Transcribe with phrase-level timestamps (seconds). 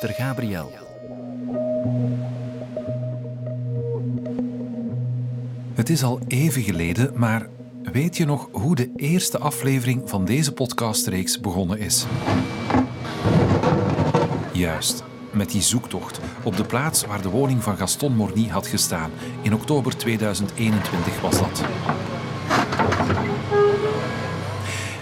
[0.00, 0.72] zuster Gabriel.
[5.74, 7.48] Het is al even geleden, maar
[7.92, 12.06] weet je nog hoe de eerste aflevering van deze podcastreeks begonnen is?
[14.52, 19.10] Juist, met die zoektocht op de plaats waar de woning van Gaston Morny had gestaan.
[19.42, 21.62] In oktober 2021 was dat.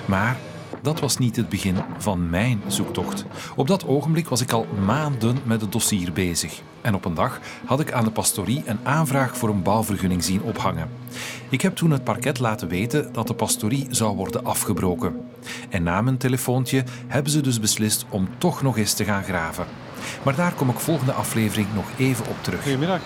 [0.07, 0.37] Maar
[0.83, 3.25] dat was niet het begin van mijn zoektocht.
[3.57, 6.63] Op dat ogenblik was ik al maanden met het dossier bezig.
[6.81, 10.43] En op een dag had ik aan de pastorie een aanvraag voor een bouwvergunning zien
[10.43, 10.91] ophangen.
[11.49, 15.21] Ik heb toen het parket laten weten dat de pastorie zou worden afgebroken.
[15.69, 19.67] En na mijn telefoontje hebben ze dus beslist om toch nog eens te gaan graven.
[20.23, 22.63] Maar daar kom ik volgende aflevering nog even op terug.
[22.63, 23.01] Goedemiddag.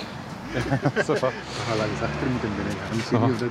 [2.02, 2.30] Achter
[3.20, 3.51] moeten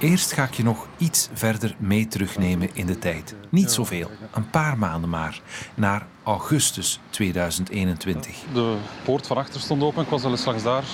[0.00, 3.34] eh, Eerst ga ik je nog iets verder mee terugnemen in de tijd.
[3.48, 5.40] Niet zoveel, een paar maanden maar.
[5.74, 8.36] Naar augustus 2021.
[8.52, 10.02] De poort van achter stond open.
[10.02, 10.84] Ik was al eens langs daar.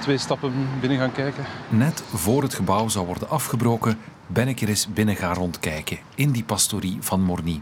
[0.00, 1.44] Twee stappen binnen gaan kijken.
[1.68, 6.30] Net voor het gebouw zou worden afgebroken, ben ik er eens binnen gaan rondkijken in
[6.30, 7.60] die pastorie van Morny.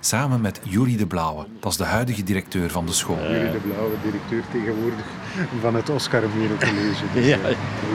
[0.00, 3.18] Samen met Julie de Blauwe, dat is de huidige directeur van de school.
[3.22, 5.04] Jullie de blauwe directeur tegenwoordig
[5.60, 6.22] van het Oscar
[6.58, 7.04] College.
[7.14, 7.38] Dus, Ja,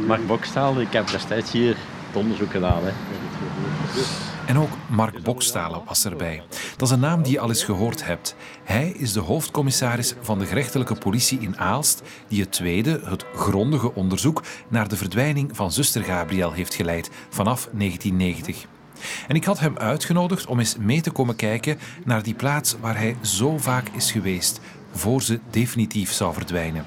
[0.08, 1.78] Mark Bokstaal, ik heb destijds hier
[2.08, 2.84] het onderzoek gedaan.
[2.84, 2.92] Hè.
[4.46, 6.44] En ook Mark Bokstalen was erbij.
[6.78, 8.36] Dat is een naam die je al eens gehoord hebt.
[8.64, 13.96] Hij is de hoofdcommissaris van de gerechtelijke politie in Aalst, die het tweede, het grondige
[13.96, 18.68] onderzoek naar de verdwijning van zuster Gabriel heeft geleid vanaf 1990.
[19.28, 22.98] En ik had hem uitgenodigd om eens mee te komen kijken naar die plaats waar
[22.98, 24.60] hij zo vaak is geweest,
[24.92, 26.86] voor ze definitief zou verdwijnen.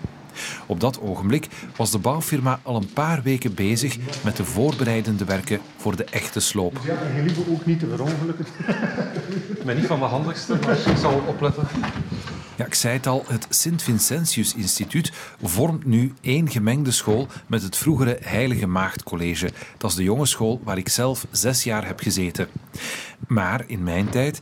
[0.67, 5.61] Op dat ogenblik was de bouwfirma al een paar weken bezig met de voorbereidende werken
[5.77, 6.81] voor de echte sloop.
[6.85, 8.47] Ja, en je lieve ook niet te verongelukken.
[9.59, 11.67] Ik ben niet van de handigste, maar ik zal opletten.
[12.57, 17.77] Ja, ik zei het al, het Sint-Vincentius Instituut vormt nu één gemengde school met het
[17.77, 19.51] vroegere Heilige Maagd College.
[19.79, 22.49] Dat is de jongensschool waar ik zelf zes jaar heb gezeten.
[23.27, 24.41] Maar in mijn tijd,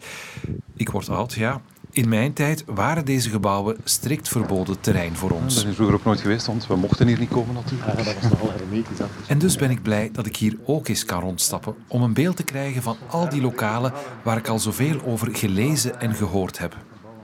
[0.77, 1.61] ik word oud, ja,
[1.91, 5.65] in mijn tijd waren deze gebouwen strikt verboden terrein voor Ik ben ons.
[5.65, 7.99] hier vroeger ook nooit geweest, want we mochten hier niet komen natuurlijk.
[7.99, 8.97] Ja, dat was nogal hermetisch.
[8.97, 12.15] Dat En dus ben ik blij dat ik hier ook eens kan rondstappen om een
[12.15, 13.93] beeld te krijgen van al die lokalen
[14.23, 16.77] waar ik al zoveel over gelezen en gehoord heb.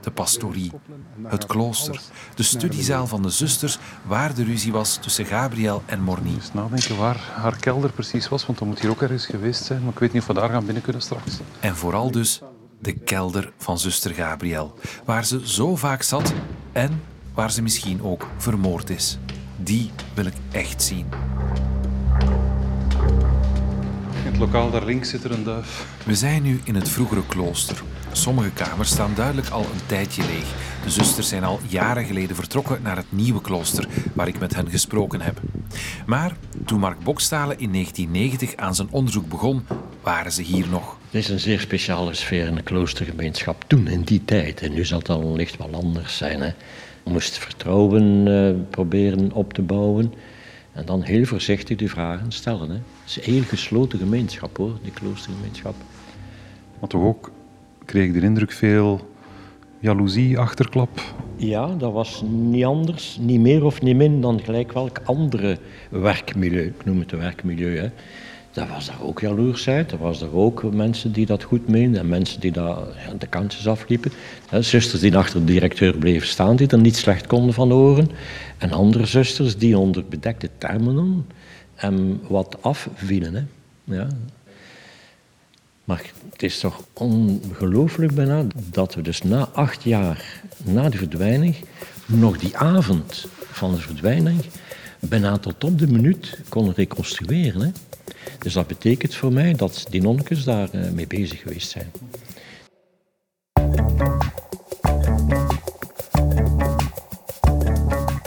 [0.07, 0.71] De pastorie,
[1.23, 2.01] het klooster,
[2.35, 6.35] de studiezaal van de zusters waar de ruzie was tussen Gabriel en Morny.
[6.35, 9.83] Dus nadenken waar haar kelder precies was, want dat moet hier ook ergens geweest zijn.
[9.83, 11.39] Maar ik weet niet of we daar gaan binnen kunnen straks.
[11.59, 12.41] En vooral dus
[12.79, 14.73] de kelder van zuster Gabriel,
[15.05, 16.33] waar ze zo vaak zat
[16.71, 17.01] en
[17.33, 19.17] waar ze misschien ook vermoord is.
[19.57, 21.05] Die wil ik echt zien.
[24.23, 25.87] In het lokaal daar links zit er een duif.
[26.05, 27.83] We zijn nu in het vroegere klooster.
[28.17, 30.53] Sommige kamers staan duidelijk al een tijdje leeg.
[30.83, 34.69] De zusters zijn al jaren geleden vertrokken naar het nieuwe klooster, waar ik met hen
[34.69, 35.41] gesproken heb.
[36.05, 39.65] Maar toen Mark Bokstalen in 1990 aan zijn onderzoek begon,
[40.01, 40.97] waren ze hier nog.
[41.05, 44.61] Het is een zeer speciale sfeer in de kloostergemeenschap toen, in die tijd.
[44.61, 46.41] En nu zal het al licht wel anders zijn.
[46.41, 46.51] Hè.
[47.03, 50.13] Je moest vertrouwen eh, proberen op te bouwen.
[50.71, 52.69] En dan heel voorzichtig de vragen stellen.
[52.69, 52.75] Hè.
[52.75, 55.75] Het is een heel gesloten gemeenschap hoor, die kloostergemeenschap.
[56.79, 57.31] Maar toch ook
[57.87, 59.07] kreeg ik de indruk veel
[59.79, 61.01] jaloezie, achterklap.
[61.35, 65.57] Ja, dat was niet anders, niet meer of niet min dan gelijk welk andere
[65.89, 66.65] werkmilieu.
[66.65, 67.77] Ik noem het een werkmilieu.
[67.77, 67.89] Hè.
[68.51, 69.91] Daar was daar ook jaloersheid.
[69.91, 73.27] Er was er ook mensen die dat goed meenden en mensen die daar ja, de
[73.27, 74.11] kantjes afliepen.
[74.59, 78.09] Zusters die achter de directeur bleven staan, die er niet slecht konden van horen.
[78.57, 81.25] En andere zusters die onder bedekte termen
[81.75, 83.33] en wat afvielen.
[83.33, 83.43] Hè.
[83.95, 84.07] Ja.
[85.87, 91.55] Maar het is toch ongelooflijk bijna dat we dus na acht jaar na de verdwijning,
[92.05, 94.41] nog die avond van de verdwijning,
[94.99, 97.61] bijna tot op de minuut konden reconstrueren.
[97.61, 97.69] Hè.
[98.39, 101.91] Dus dat betekent voor mij dat die nonnekes daar eh, mee bezig geweest zijn.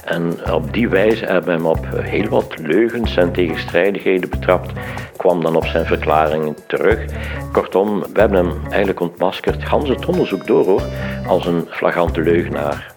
[0.05, 4.73] En op die wijze hebben we hem op heel wat leugens en tegenstrijdigheden betrapt.
[5.21, 7.05] Kwam dan op zijn verklaringen terug.
[7.53, 10.83] Kortom, we hebben hem eigenlijk ontmaskerd, gans het onderzoek door hoor,
[11.27, 12.95] als een flagrante leugenaar.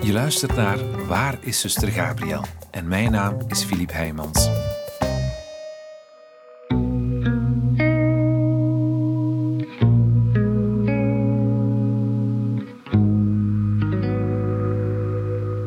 [0.00, 0.78] Je luistert naar
[1.08, 2.44] Waar is zuster Gabriel?
[2.70, 4.50] En mijn naam is Filip Heijmans.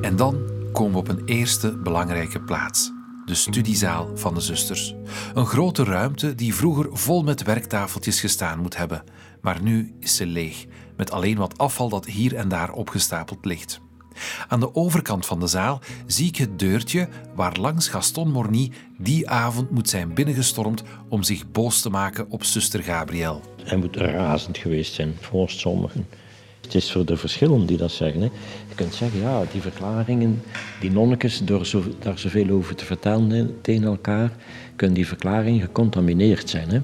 [0.02, 0.38] En dan
[0.74, 2.97] komen we op een eerste belangrijke plaats.
[3.28, 4.96] De studiezaal van de zusters.
[5.34, 9.04] Een grote ruimte die vroeger vol met werktafeltjes gestaan moet hebben.
[9.42, 10.66] maar nu is ze leeg,
[10.98, 13.82] met alleen wat afval dat hier en daar opgestapeld ligt.
[14.48, 19.30] Aan de overkant van de zaal zie ik het deurtje waar langs Gaston Morny die
[19.30, 23.42] avond moet zijn binnengestormd om zich boos te maken op zuster Gabriel.
[23.64, 26.08] Hij moet razend geweest zijn, volgens sommigen.
[26.68, 28.22] Het is voor de verschillen die dat zeggen.
[28.22, 28.30] Hè.
[28.70, 30.42] Je kunt zeggen, ja, die verklaringen,
[30.80, 34.32] die nonnekes, door zo, daar zoveel over te vertellen tegen elkaar,
[34.76, 36.70] kunnen die verklaringen gecontamineerd zijn.
[36.70, 36.80] Hè.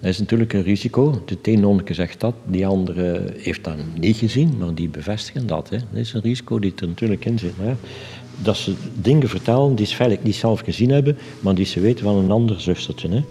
[0.00, 1.22] Dat is natuurlijk een risico.
[1.24, 5.68] De een nonneke zegt dat, die andere heeft dat niet gezien, maar die bevestigen dat.
[5.68, 5.76] Hè.
[5.76, 7.54] Dat is een risico die er natuurlijk in zit.
[7.60, 7.74] Hè.
[8.42, 12.04] Dat ze dingen vertellen die ze feitelijk niet zelf gezien hebben, maar die ze weten
[12.04, 13.08] van een ander zustertje.
[13.08, 13.22] Hè.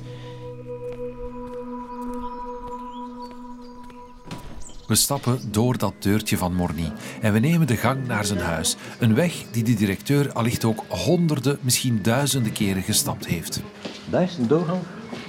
[4.89, 6.91] We stappen door dat deurtje van Morny
[7.21, 8.75] en we nemen de gang naar zijn huis.
[8.99, 13.61] Een weg die de directeur allicht ook honderden, misschien duizenden keren gestapt heeft.
[14.09, 14.79] Dat is een doorgang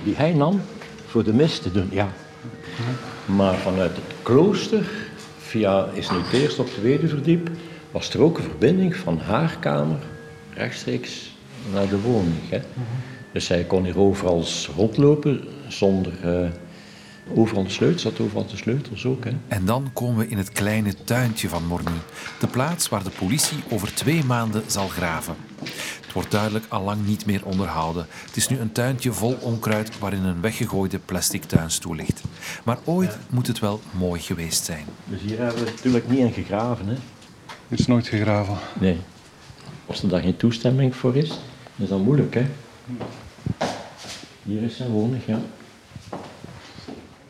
[0.04, 0.60] die hij nam
[1.06, 2.08] voor de mis te doen, ja.
[3.24, 4.90] Maar vanuit het klooster,
[5.38, 7.50] via, is nu het eerst op de tweede verdiep,
[7.90, 9.98] was er ook een verbinding van haar kamer
[10.54, 11.36] rechtstreeks
[11.72, 12.48] naar de woning.
[12.48, 12.60] Hè.
[13.32, 14.44] Dus hij kon hier overal
[14.76, 16.12] rondlopen zonder...
[16.24, 16.48] Uh,
[17.34, 19.24] overal de sleutels, zat overal de sleutels ook.
[19.24, 19.30] Hè.
[19.48, 21.98] En dan komen we in het kleine tuintje van Morny.
[22.40, 25.34] De plaats waar de politie over twee maanden zal graven.
[26.00, 28.06] Het wordt duidelijk al lang niet meer onderhouden.
[28.26, 32.20] Het is nu een tuintje vol onkruid waarin een weggegooide plastic tuinstoel ligt.
[32.64, 34.84] Maar ooit moet het wel mooi geweest zijn.
[35.04, 36.86] Dus hier hebben we natuurlijk niet in gegraven.
[36.86, 36.94] Hè?
[37.68, 38.56] Er is nooit gegraven.
[38.80, 38.98] Nee.
[39.86, 41.38] Als er daar geen toestemming voor is,
[41.76, 42.34] is dat moeilijk.
[42.34, 42.46] Hè?
[44.42, 45.40] Hier is zijn woning, ja.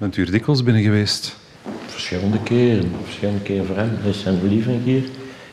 [0.01, 1.37] Bent u er dikwijls binnen geweest?
[1.87, 2.93] Verschillende keren.
[3.05, 3.97] Verschillende keren voor hem.
[4.01, 5.05] Hij is zijn lieving hier.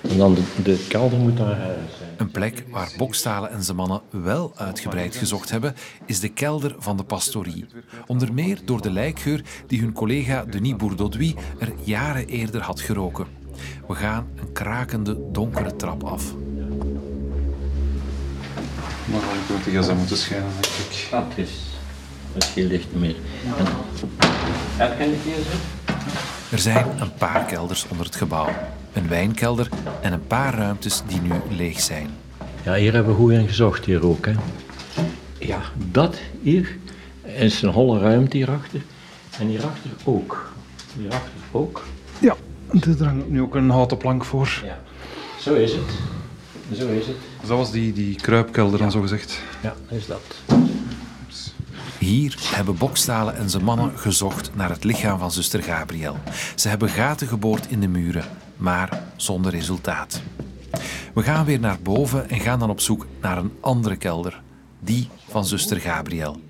[0.10, 2.10] En dan de, de kelder moet daar zijn.
[2.18, 6.98] Een plek waar Bokstalen en zijn mannen wel uitgebreid gezocht hebben, is de kelder van
[6.98, 7.66] de pastorie.
[8.06, 13.26] Onder meer door de lijkgeur die hun collega Denis Bourdodoui er jaren eerder had geroken.
[13.88, 16.34] We gaan een krakende, donkere trap af.
[19.06, 21.08] Maar dan moet de gsm moeten schijnen, denk ik.
[21.12, 21.77] Dat is...
[22.46, 23.16] Geen licht meer.
[24.78, 26.56] En, heb je gsm?
[26.56, 28.50] Er zijn een paar kelders onder het gebouw.
[28.94, 29.70] Een wijnkelder
[30.02, 32.10] en een paar ruimtes die nu leeg zijn.
[32.64, 34.26] Ja, hier hebben we goed in gezocht, hier ook.
[34.26, 34.34] Hè.
[35.40, 35.62] Ja,
[35.92, 36.78] dat hier
[37.24, 38.82] is een holle ruimte hierachter.
[39.40, 40.52] En hierachter ook.
[40.98, 41.84] Hierachter ook.
[42.20, 42.36] Ja,
[43.00, 44.62] er hangt nu ook een houten plank voor.
[44.66, 44.80] Ja,
[45.40, 45.92] zo is het.
[46.78, 47.16] Zo is het.
[47.40, 49.42] Dus dat was die, die kruipkelder dan zo gezegd.
[49.62, 50.22] Ja, is dat.
[52.00, 56.18] Hier hebben Bokstalen en zijn mannen gezocht naar het lichaam van zuster Gabriel.
[56.56, 58.26] Ze hebben gaten geboord in de muren,
[58.58, 60.22] maar zonder resultaat.
[61.14, 64.42] We gaan weer naar boven en gaan dan op zoek naar een andere kelder,
[64.80, 66.42] die van zuster Gabriel.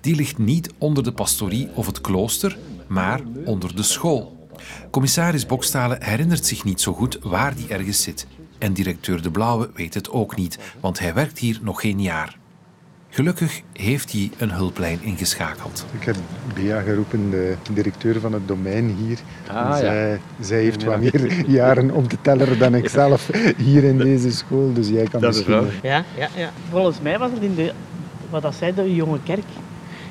[0.00, 4.48] Die ligt niet onder de pastorie of het klooster, maar onder de school.
[4.90, 8.26] Commissaris Bokstalen herinnert zich niet zo goed waar die ergens zit.
[8.58, 12.36] En directeur De Blauwe weet het ook niet, want hij werkt hier nog geen jaar.
[13.16, 15.86] Gelukkig heeft hij een hulplijn ingeschakeld.
[15.98, 16.16] Ik heb
[16.54, 19.18] Bea geroepen, de directeur van het domein hier.
[19.46, 20.18] Ah, zij, ja.
[20.40, 24.72] zij heeft wat meer jaren om te tellen dan ik zelf hier in deze school.
[24.72, 25.64] Dus jij kan Dat is misschien...
[25.64, 25.74] waar.
[25.82, 26.50] Ja, ja, ja.
[26.70, 27.72] Volgens mij was het in de,
[28.30, 29.46] wat dat zei, de jonge kerk.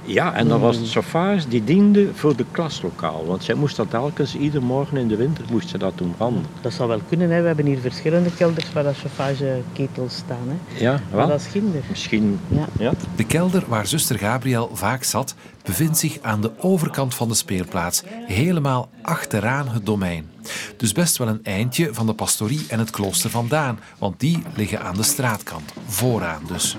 [0.05, 3.25] Ja, en dat was het chauffage die diende voor de klaslokaal.
[3.25, 6.45] Want zij moest dat telkens, ieder morgen in de winter, moest ze dat doen branden.
[6.61, 7.41] Dat zou wel kunnen, hè.
[7.41, 10.47] we hebben hier verschillende kelders waar dat chauffageketels staan.
[10.47, 10.83] Hè.
[10.83, 11.27] Ja, Maar wel.
[11.27, 11.81] dat is ginder.
[11.89, 12.39] Misschien.
[12.47, 12.65] Ja.
[12.79, 12.91] Ja.
[13.15, 18.03] De kelder waar zuster Gabriel vaak zat, bevindt zich aan de overkant van de speelplaats,
[18.25, 20.33] helemaal achteraan het domein.
[20.77, 24.81] Dus best wel een eindje van de pastorie en het klooster vandaan, want die liggen
[24.81, 26.77] aan de straatkant, vooraan dus.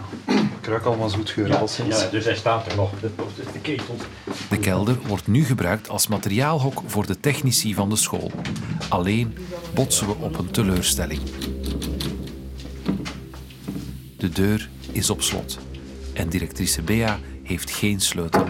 [0.60, 2.00] Ik ruik allemaal zoetgeur al sinds.
[2.00, 3.10] Ja, dus hij staat er nog, de,
[3.52, 3.96] de ketel.
[4.48, 8.30] De kelder wordt nu gebruikt als materiaalhok voor de technici van de school.
[8.88, 9.36] Alleen
[9.74, 11.20] botsen we op een teleurstelling.
[14.16, 15.58] De deur is op slot
[16.12, 18.48] en directrice Bea heeft geen sleutel.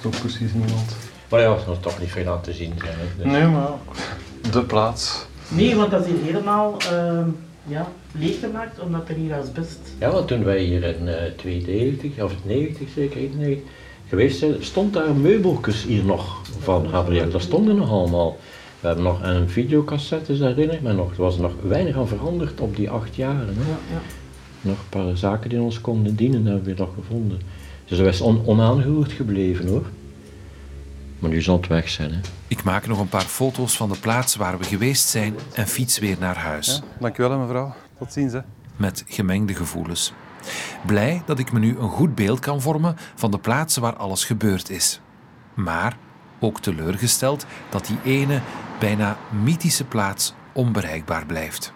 [0.00, 0.96] Toch precies niemand.
[1.32, 2.94] Maar ja, er is toch niet veel aan te zien zijn.
[2.96, 3.22] hè.
[3.22, 3.70] Dus- Nee, maar
[4.52, 5.26] de plaats.
[5.48, 7.28] Nee, want dat is hier helemaal ehm,
[7.66, 9.78] ja, leeggemaakt omdat er hier asbest...
[9.98, 13.70] Ja, want toen wij hier in eh 92, of 90 zeker, 91,
[14.08, 17.30] geweest zijn, stond daar meubeltjes hier nog van Gabriel.
[17.30, 18.36] Dat stonden nog allemaal.
[18.80, 21.10] We hebben nog een videocassette, herinner ik me nog.
[21.10, 23.54] Er was nog weinig aan veranderd op die acht jaren.
[23.58, 23.70] Hè.
[23.70, 24.00] Ja, ja.
[24.60, 27.40] Nog een paar zaken die ons konden dienen, hebben we nog gevonden.
[27.84, 29.84] Dus dat is on onaangeroerd gebleven hoor.
[31.22, 32.12] Maar nu zal het weg zijn.
[32.12, 32.20] Hè.
[32.48, 35.98] Ik maak nog een paar foto's van de plaats waar we geweest zijn en fiets
[35.98, 36.82] weer naar huis.
[36.98, 37.74] Dankjewel, hè, mevrouw.
[37.98, 38.32] Tot ziens.
[38.32, 38.40] Hè.
[38.76, 40.12] met gemengde gevoelens.
[40.86, 44.24] Blij dat ik me nu een goed beeld kan vormen van de plaatsen waar alles
[44.24, 45.00] gebeurd is.
[45.54, 45.96] Maar
[46.40, 48.40] ook teleurgesteld dat die ene,
[48.78, 51.72] bijna mythische plaats onbereikbaar blijft.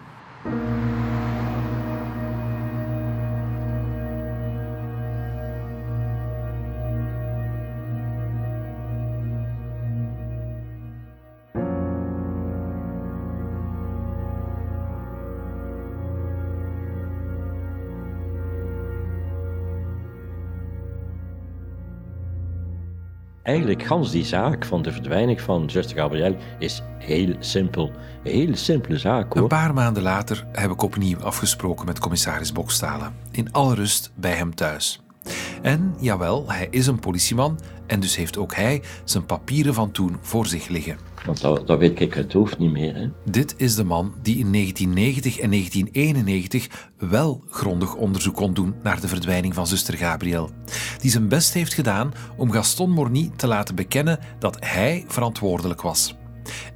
[23.47, 27.91] Eigenlijk, gans die zaak van de verdwijning van zuster Gabriel is heel simpel.
[28.23, 29.43] Een hele simpele zaak hoor.
[29.43, 33.15] Een paar maanden later heb ik opnieuw afgesproken met commissaris Bokstalen.
[33.31, 35.05] In alle rust bij hem thuis.
[35.66, 40.16] En jawel, hij is een politieman en dus heeft ook hij zijn papieren van toen
[40.20, 40.99] voor zich liggen.
[41.25, 42.94] Want dat, dat weet ik het hoofd niet meer.
[42.94, 43.08] Hè.
[43.30, 46.68] Dit is de man die in 1990 en 1991
[46.99, 50.50] wel grondig onderzoek kon doen naar de verdwijning van zuster Gabriel.
[51.00, 56.16] Die zijn best heeft gedaan om Gaston Morny te laten bekennen dat hij verantwoordelijk was.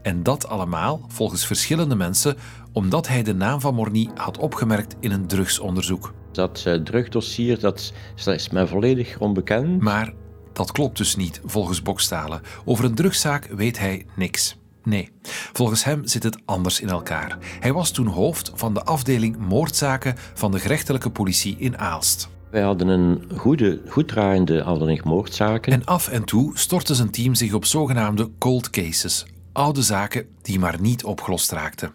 [0.03, 2.37] En dat allemaal, volgens verschillende mensen,
[2.73, 6.13] omdat hij de naam van Morny had opgemerkt in een drugsonderzoek.
[6.33, 7.93] Dat uh, drugdossier dat,
[8.25, 9.81] dat is mij volledig onbekend.
[9.81, 10.13] Maar
[10.53, 12.41] dat klopt dus niet, volgens Bokstalen.
[12.65, 14.59] Over een drugszaak weet hij niks.
[14.85, 15.09] Nee,
[15.53, 17.39] volgens hem zit het anders in elkaar.
[17.61, 22.29] Hij was toen hoofd van de afdeling moordzaken van de gerechtelijke politie in Aalst.
[22.51, 25.73] Wij hadden een goede, goed draaiende afdeling moordzaken.
[25.73, 30.59] En af en toe stortte zijn team zich op zogenaamde cold cases, oude zaken die
[30.59, 31.93] maar niet opgelost raakten.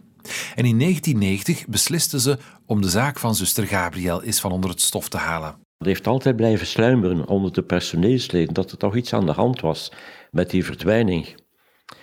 [0.55, 4.81] En in 1990 beslisten ze om de zaak van zuster Gabriel eens van onder het
[4.81, 5.55] stof te halen.
[5.77, 9.61] Het heeft altijd blijven sluimeren onder de personeelsleden dat er toch iets aan de hand
[9.61, 9.91] was
[10.31, 11.35] met die verdwijning.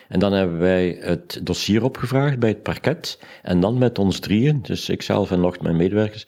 [0.09, 4.63] En dan hebben wij het dossier opgevraagd bij het parket en dan met ons drieën,
[4.63, 6.27] dus ikzelf en nog mijn medewerkers,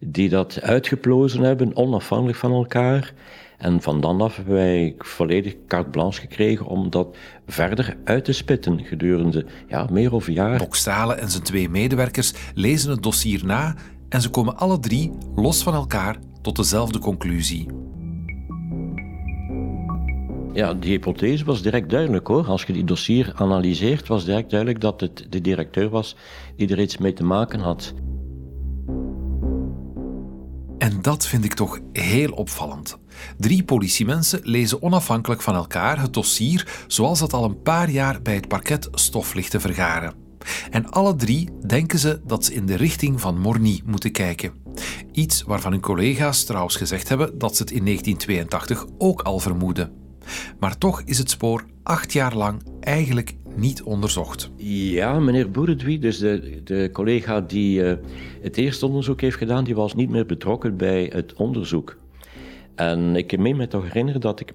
[0.00, 3.12] die dat uitgeplozen hebben, onafhankelijk van elkaar.
[3.58, 8.32] En van dan af hebben wij volledig carte blanche gekregen om dat verder uit te
[8.32, 10.58] spitten gedurende ja, meer of een jaar.
[10.58, 13.74] Bokstalen en zijn twee medewerkers lezen het dossier na
[14.08, 17.66] en ze komen alle drie, los van elkaar, tot dezelfde conclusie.
[20.52, 22.46] Ja, die hypothese was direct duidelijk hoor.
[22.46, 26.16] Als je die dossier analyseert, was direct duidelijk dat het de directeur was
[26.56, 27.94] die er iets mee te maken had.
[30.84, 32.98] En dat vind ik toch heel opvallend.
[33.38, 38.34] Drie politiemensen lezen onafhankelijk van elkaar het dossier zoals dat al een paar jaar bij
[38.34, 40.14] het parket stof ligt te vergaren.
[40.70, 44.52] En alle drie denken ze dat ze in de richting van Morny moeten kijken.
[45.12, 50.03] Iets waarvan hun collega's trouwens gezegd hebben dat ze het in 1982 ook al vermoeden.
[50.58, 54.50] Maar toch is het spoor acht jaar lang eigenlijk niet onderzocht.
[54.56, 57.92] Ja, meneer Boeredwie, dus de, de collega die uh,
[58.42, 61.96] het eerste onderzoek heeft gedaan, die was niet meer betrokken bij het onderzoek.
[62.74, 64.52] En ik meen me toch herinneren dat ik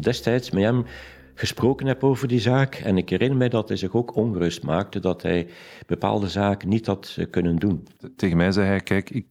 [0.00, 0.84] destijds met hem
[1.34, 2.74] gesproken heb over die zaak.
[2.74, 5.46] En ik herinner mij dat hij zich ook ongerust maakte dat hij
[5.86, 7.86] bepaalde zaken niet had eh, kunnen doen.
[8.16, 9.26] Tegen mij zei hij: Kijk, ik,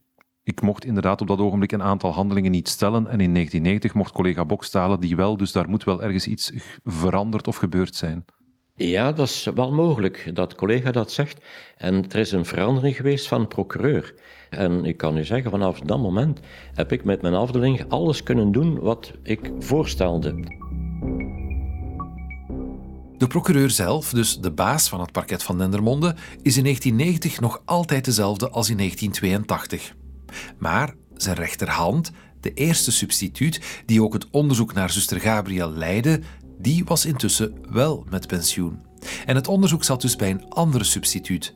[0.46, 3.06] ik mocht inderdaad op dat ogenblik een aantal handelingen niet stellen.
[3.06, 6.52] En in 1990 mocht collega Bokstalen die wel, dus daar moet wel ergens iets
[6.84, 8.24] veranderd of gebeurd zijn.
[8.74, 11.44] Ja, dat is wel mogelijk dat collega dat zegt.
[11.76, 14.14] En er is een verandering geweest van procureur.
[14.50, 16.40] En ik kan u zeggen, vanaf dat moment
[16.74, 20.34] heb ik met mijn afdeling alles kunnen doen wat ik voorstelde.
[23.18, 27.62] De procureur zelf, dus de baas van het parket van Dendermonde, is in 1990 nog
[27.64, 29.94] altijd dezelfde als in 1982.
[30.58, 36.20] Maar zijn rechterhand, de eerste substituut die ook het onderzoek naar zuster Gabriel leidde,
[36.58, 38.78] die was intussen wel met pensioen.
[39.26, 41.54] En het onderzoek zat dus bij een andere substituut.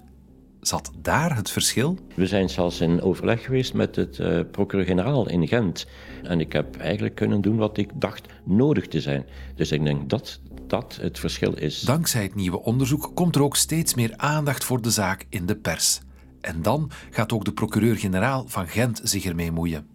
[0.61, 1.99] Zat daar het verschil?
[2.15, 5.87] We zijn zelfs in overleg geweest met het uh, procureur-generaal in Gent.
[6.23, 9.25] En ik heb eigenlijk kunnen doen wat ik dacht nodig te zijn.
[9.55, 11.81] Dus ik denk dat dat het verschil is.
[11.81, 15.57] Dankzij het nieuwe onderzoek komt er ook steeds meer aandacht voor de zaak in de
[15.57, 16.01] pers.
[16.41, 19.87] En dan gaat ook de procureur-generaal van Gent zich ermee moeien.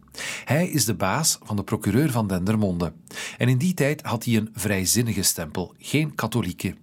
[0.45, 2.93] Hij is de baas van de procureur van Dendermonde.
[3.37, 6.75] En in die tijd had hij een vrijzinnige stempel, geen katholieke.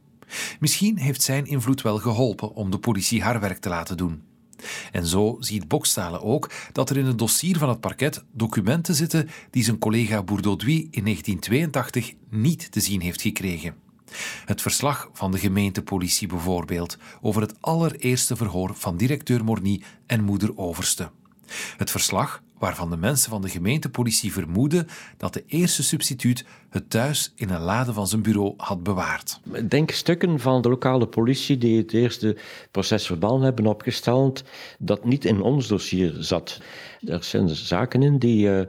[0.60, 4.22] Misschien heeft zijn invloed wel geholpen om de politie haar werk te laten doen.
[4.92, 9.28] En zo ziet Bokstalen ook dat er in het dossier van het parket documenten zitten
[9.50, 13.74] die zijn collega Bourdaudouis in 1982 niet te zien heeft gekregen.
[14.44, 20.58] Het verslag van de gemeentepolitie bijvoorbeeld over het allereerste verhoor van directeur Morny en moeder
[20.58, 21.10] Overste.
[21.76, 27.32] Het verslag waarvan de mensen van de gemeentepolitie vermoeden dat de eerste substituut het thuis
[27.34, 29.40] in een lade van zijn bureau had bewaard.
[29.68, 32.36] Denk stukken van de lokale politie die het eerste
[32.70, 34.44] procesverbaal hebben opgesteld,
[34.78, 36.60] dat niet in ons dossier zat.
[37.04, 38.60] Er zijn zaken in die, uh,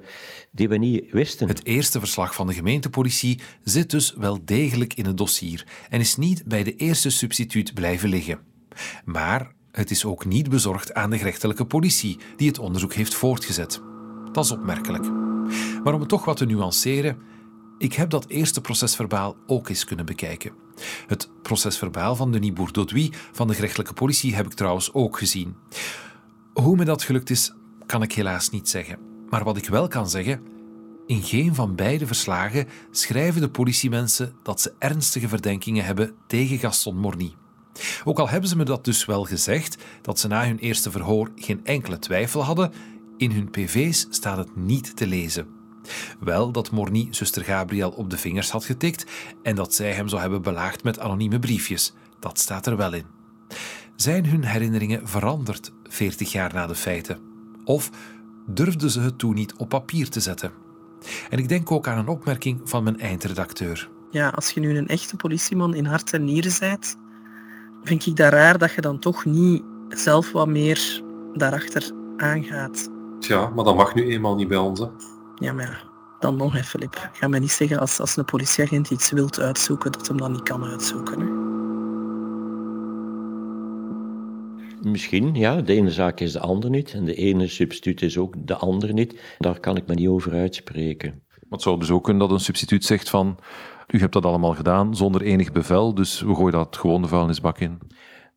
[0.52, 1.48] die we niet wisten.
[1.48, 6.18] Het eerste verslag van de gemeentepolitie zit dus wel degelijk in het dossier en is
[6.18, 8.40] niet bij de eerste substituut blijven liggen.
[9.06, 13.82] Maar het is ook niet bezorgd aan de gerechtelijke politie, die het onderzoek heeft voortgezet.
[14.32, 15.12] Dat is opmerkelijk.
[15.84, 17.18] Maar om het toch wat te nuanceren,
[17.78, 20.52] ik heb dat eerste procesverbaal ook eens kunnen bekijken.
[21.08, 25.56] Het procesverbaal van Denis Bourdaudois van de gerechtelijke politie heb ik trouwens ook gezien.
[26.54, 27.54] Hoe me dat gelukt is,
[27.86, 29.00] kan ik helaas niet zeggen.
[29.30, 30.42] Maar wat ik wel kan zeggen,
[31.06, 36.98] in geen van beide verslagen schrijven de politiemensen dat ze ernstige verdenkingen hebben tegen Gaston
[36.98, 37.34] Morny.
[38.04, 41.32] Ook al hebben ze me dat dus wel gezegd, dat ze na hun eerste verhoor
[41.36, 42.72] geen enkele twijfel hadden,
[43.18, 45.48] in hun pv's staat het niet te lezen.
[46.20, 49.06] Wel dat Morny zuster Gabriel op de vingers had getikt
[49.44, 51.94] en dat zij hem zou hebben belaagd met anonieme briefjes.
[52.20, 53.06] Dat staat er wel in.
[53.96, 57.20] Zijn hun herinneringen veranderd 40 jaar na de feiten?
[57.66, 57.90] Of
[58.48, 60.52] durfden ze het toen niet op papier te zetten?
[61.30, 63.90] En ik denk ook aan een opmerking van mijn eindredacteur.
[64.12, 66.98] Ja, als je nu een echte politieman in hart en nieren bent,
[67.84, 71.02] vind ik dat raar dat je dan toch niet zelf wat meer
[71.34, 72.90] daarachter aangaat.
[73.20, 74.80] Ja, maar dat mag nu eenmaal niet bij ons.
[74.80, 74.86] Hè?
[75.36, 75.78] Ja, maar ja,
[76.20, 77.10] dan nog even, Filip.
[77.14, 80.44] Ga mij niet zeggen als, als een politieagent iets wilt uitzoeken, dat hem dat niet
[80.44, 81.20] kan uitzoeken.
[81.20, 81.52] Hè?
[84.90, 85.62] Misschien, ja.
[85.62, 86.94] De ene zaak is de andere niet.
[86.94, 89.20] En de ene substituut is ook de andere niet.
[89.38, 91.22] Daar kan ik me niet over uitspreken.
[91.30, 93.38] Maar het zou dus ook kunnen dat een substituut zegt van
[93.88, 97.60] u hebt dat allemaal gedaan zonder enig bevel, dus we gooien dat gewoon de vuilnisbak
[97.60, 97.80] in.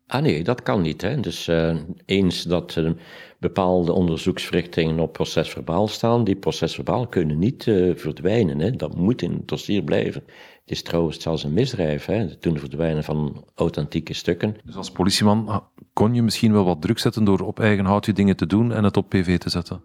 [0.07, 1.01] Ah nee, dat kan niet.
[1.01, 1.19] Hè.
[1.19, 2.91] Dus uh, eens dat uh,
[3.39, 8.59] bepaalde onderzoeksverrichtingen op procesverbaal staan, die procesverbaal kunnen niet uh, verdwijnen.
[8.59, 8.71] Hè.
[8.71, 10.23] Dat moet in het dossier blijven.
[10.61, 14.55] Het is trouwens zelfs een misdrijf, hè, het doen verdwijnen van authentieke stukken.
[14.63, 15.61] Dus als politieman ah,
[15.93, 18.73] kon je misschien wel wat druk zetten door op eigen hout je dingen te doen
[18.73, 19.81] en het op PV te zetten?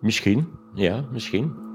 [0.00, 1.69] Misschien, ja, misschien.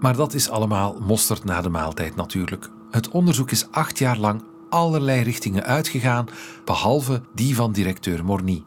[0.00, 2.68] Maar dat is allemaal mosterd na de maaltijd natuurlijk.
[2.90, 6.26] Het onderzoek is acht jaar lang allerlei richtingen uitgegaan,
[6.64, 8.62] behalve die van directeur Morny.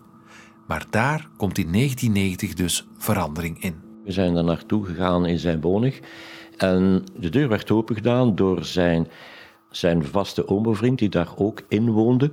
[0.68, 3.76] Maar daar komt in 1990 dus verandering in.
[4.04, 6.02] We zijn daar naartoe gegaan in zijn woning
[6.58, 9.08] en de deur werd opengedaan door zijn,
[9.70, 12.32] zijn vaste omo-vriend die daar ook in woonde.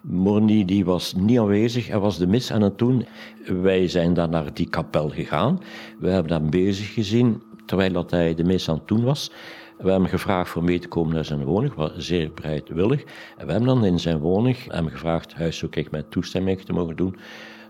[0.00, 3.06] Morny die was niet aanwezig, hij was de mis aan het doen.
[3.46, 5.60] Wij zijn dan naar die kapel gegaan.
[5.98, 9.30] We hebben hem bezig gezien terwijl dat hij de mis aan het doen was.
[9.76, 13.02] We hebben hem gevraagd voor mee te komen naar zijn woning, was zeer bereidwillig.
[13.36, 17.16] En we hebben dan in zijn woning hem gevraagd huiszoeking met toestemming te mogen doen.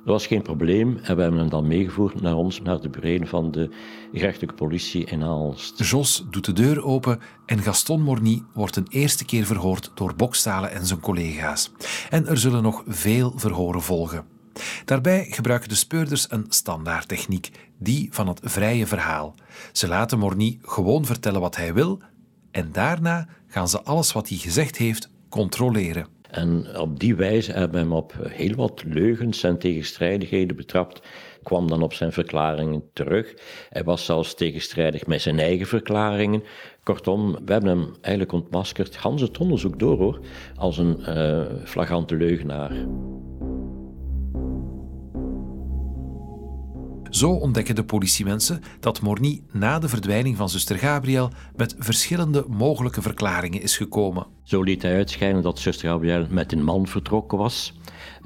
[0.04, 3.26] Dat was geen probleem en we hebben hem dan meegevoerd naar ons, naar de bureau
[3.26, 3.70] van de
[4.12, 5.88] gerechtelijke politie in Aalst.
[5.88, 10.70] Jos doet de deur open en Gaston Morny wordt een eerste keer verhoord door Bokstalen
[10.70, 11.70] en zijn collega's.
[12.11, 14.34] En er zullen nog veel verhoren volgen.
[14.84, 19.34] Daarbij gebruiken de speurders een standaardtechniek, die van het vrije verhaal.
[19.72, 22.00] Ze laten Morny gewoon vertellen wat hij wil
[22.50, 26.06] en daarna gaan ze alles wat hij gezegd heeft controleren.
[26.30, 31.02] En op die wijze hebben we hem op heel wat leugens en tegenstrijdigheden betrapt.
[31.42, 33.34] Kwam dan op zijn verklaringen terug.
[33.68, 36.42] Hij was zelfs tegenstrijdig met zijn eigen verklaringen.
[36.82, 40.20] Kortom, we hebben hem eigenlijk ontmaskerd, Hans het onderzoek door hoor,
[40.56, 42.72] als een uh, flagrante leugenaar.
[47.14, 53.03] Zo ontdekken de politiemensen dat Morny na de verdwijning van zuster Gabriel met verschillende mogelijke
[53.03, 54.27] verklaringen is gekomen.
[54.42, 57.72] Zo liet hij uitschijnen dat zuster Gabriel met een man vertrokken was,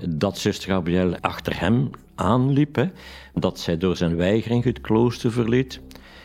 [0.08, 2.90] dat zuster Gabriel achter hem aanliep,
[3.34, 5.80] dat zij door zijn weigering het klooster verliet,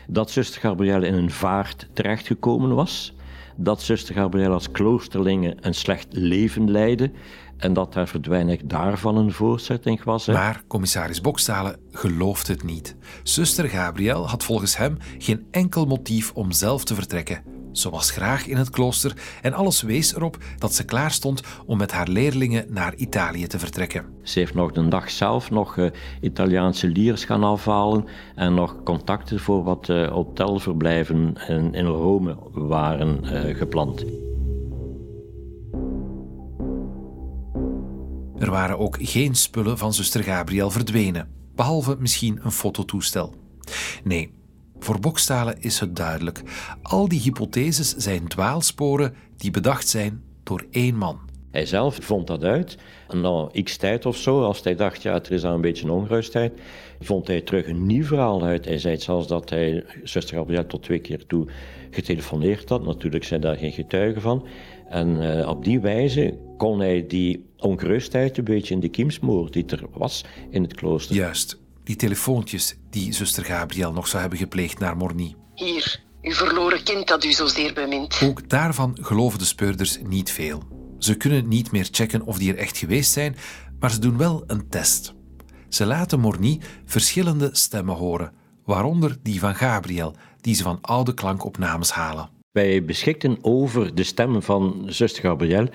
[0.07, 3.13] dat zuster Gabriel in een vaart terechtgekomen was,
[3.55, 7.11] dat zuster Gabriel als kloosterlinge een slecht leven leidde
[7.63, 10.25] en dat haar verdwijning daarvan een voorzetting was.
[10.25, 10.33] Hè?
[10.33, 12.95] Maar commissaris Bokstalen gelooft het niet.
[13.23, 17.43] Zuster Gabriel had volgens hem geen enkel motief om zelf te vertrekken.
[17.71, 21.77] Ze was graag in het klooster en alles wees erop dat ze klaar stond om
[21.77, 24.05] met haar leerlingen naar Italië te vertrekken.
[24.23, 25.89] Ze heeft nog de dag zelf nog uh,
[26.21, 33.19] Italiaanse liers gaan afhalen en nog contacten voor wat uh, hotelverblijven in, in Rome waren
[33.23, 34.05] uh, gepland.
[38.43, 43.33] Er waren ook geen spullen van zuster Gabriel verdwenen, behalve misschien een fototoestel.
[44.03, 44.33] Nee,
[44.79, 46.41] voor Bokstalen is het duidelijk.
[46.81, 51.19] Al die hypotheses zijn dwaalsporen die bedacht zijn door één man.
[51.51, 52.77] Hij zelf vond dat uit.
[53.11, 55.91] Na x tijd of zo, als hij dacht, ja, er is al een beetje een
[55.91, 56.53] ongerustheid,
[56.99, 58.65] vond hij terug een nieuw verhaal uit.
[58.65, 61.47] Hij zei zelfs dat hij zuster Gabriel tot twee keer toe
[61.91, 62.85] getelefoneerd had.
[62.85, 64.47] Natuurlijk zijn daar geen getuigen van.
[64.93, 69.51] En uh, op die wijze kon hij die ongerustheid een beetje in de kiem smoren
[69.51, 71.15] die er was in het klooster.
[71.15, 75.35] Juist, die telefoontjes die zuster Gabriel nog zou hebben gepleegd naar Morny.
[75.55, 78.21] Hier, uw verloren kind dat u zozeer bemint.
[78.23, 80.63] Ook daarvan geloven de speurders niet veel.
[80.99, 83.35] Ze kunnen niet meer checken of die er echt geweest zijn,
[83.79, 85.13] maar ze doen wel een test.
[85.69, 88.33] Ze laten Morny verschillende stemmen horen,
[88.65, 92.32] waaronder die van Gabriel, die ze van oude klankopnames halen.
[92.53, 95.67] Wij beschikten over de stem van zuster Gabriel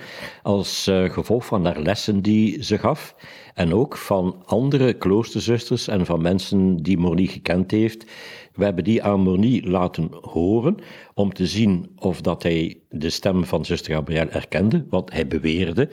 [0.43, 3.15] als uh, gevolg van haar lessen die ze gaf
[3.53, 8.05] en ook van andere kloosterzusters en van mensen die Morny gekend heeft.
[8.53, 10.75] We hebben die aan Morny laten horen
[11.13, 15.89] om te zien of dat hij de stem van zuster Gabriel erkende, wat hij beweerde,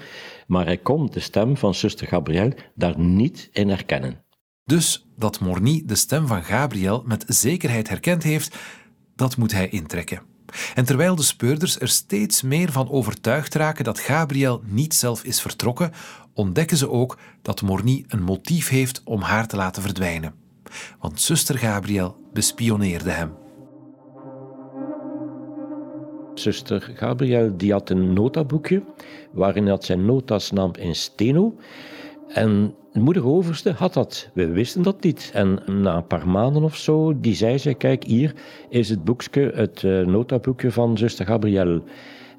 [0.47, 4.25] maar hij kon de stem van zuster Gabriel daar niet in herkennen.
[4.65, 8.57] Dus dat Morny de stem van Gabriel met zekerheid herkend heeft,
[9.15, 10.35] dat moet hij intrekken.
[10.75, 15.41] En terwijl de speurders er steeds meer van overtuigd raken dat Gabriel niet zelf is
[15.41, 15.93] vertrokken,
[16.33, 20.35] ontdekken ze ook dat Morny een motief heeft om haar te laten verdwijnen.
[21.01, 23.33] Want zuster Gabriel bespioneerde hem.
[26.35, 28.83] Zuster Gabriel die had een notaboekje
[29.33, 31.55] waarin hij zijn notas nam in steno.
[32.29, 34.31] En de moeder overste had dat.
[34.35, 35.31] We wisten dat niet.
[35.35, 38.35] En na een paar maanden of zo, die zei ze, kijk, hier
[38.69, 41.83] is het boekje, het uh, notaboekje van zuster Gabrielle.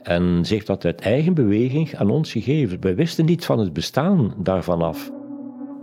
[0.01, 2.81] En ze dat uit eigen beweging aan ons gegeven.
[2.81, 5.11] We wisten niet van het bestaan daarvan af.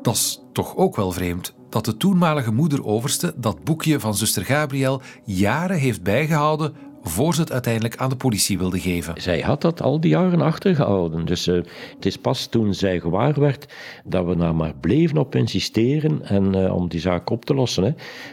[0.02, 5.00] Dat is toch ook wel vreemd dat de toenmalige moeder-overste dat boekje van zuster Gabriel
[5.24, 6.74] jaren heeft bijgehouden
[7.06, 9.22] voor ze het uiteindelijk aan de politie wilde geven.
[9.22, 11.24] Zij had dat al die jaren achtergehouden.
[11.24, 11.54] Dus uh,
[11.94, 16.56] het is pas toen zij gewaar werd dat we daar maar bleven op insisteren en
[16.56, 17.92] uh, om die zaak op te lossen, hè,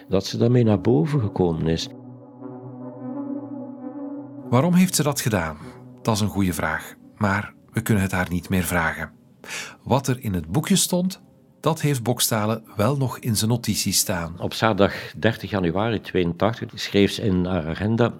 [0.09, 1.89] dat ze daarmee naar boven gekomen is.
[4.49, 5.57] Waarom heeft ze dat gedaan?
[6.01, 9.11] Dat is een goede vraag, maar we kunnen het haar niet meer vragen.
[9.83, 11.21] Wat er in het boekje stond,
[11.59, 14.35] dat heeft Bokstalen wel nog in zijn notities staan.
[14.39, 18.13] Op zaterdag 30 januari 82 schreef ze in haar agenda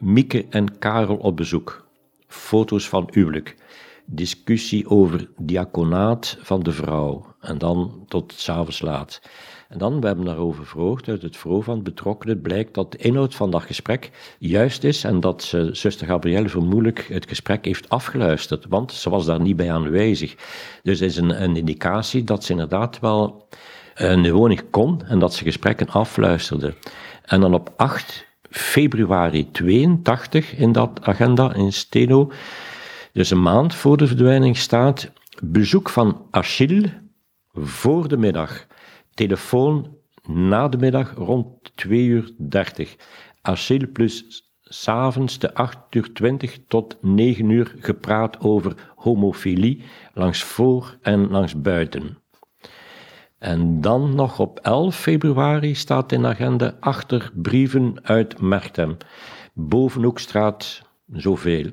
[0.00, 1.86] Mieke en Karel op bezoek.
[2.26, 3.56] Foto's van huwelijk.
[4.04, 7.34] Discussie over diaconaat van de vrouw.
[7.40, 9.20] En dan tot s'avonds laat.
[9.68, 13.34] En dan, we hebben daarover verhoogd, uit het vrouw van betrokkenen blijkt dat de inhoud
[13.34, 18.66] van dat gesprek juist is en dat ze, zuster Gabrielle vermoedelijk het gesprek heeft afgeluisterd,
[18.68, 20.34] want ze was daar niet bij aanwezig.
[20.82, 23.48] Dus is een, een indicatie dat ze inderdaad wel
[23.94, 26.74] een woning kon en dat ze gesprekken afluisterde.
[27.24, 32.32] En dan op 8 februari 82 in dat agenda in Steno,
[33.12, 36.92] dus een maand voor de verdwijning staat, bezoek van Achille
[37.52, 38.66] voor de middag,
[39.14, 42.96] telefoon na de middag rond 2 uur 30.
[43.42, 49.84] Achille plus s'avonds de 8 uur 20 tot 9 uur gepraat over homofilie
[50.14, 52.18] langs voor en langs buiten.
[53.38, 58.96] En dan nog op 11 februari staat in de agenda achter brieven uit Mertem.
[59.54, 61.70] Bovenhoekstraat zoveel.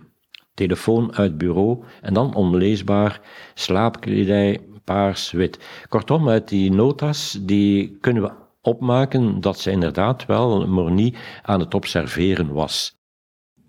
[0.53, 3.21] Telefoon uit bureau en dan onleesbaar
[3.53, 5.59] slaapkledij paars-wit.
[5.89, 11.73] Kortom, uit die notas die kunnen we opmaken dat ze inderdaad wel Morny aan het
[11.73, 12.95] observeren was.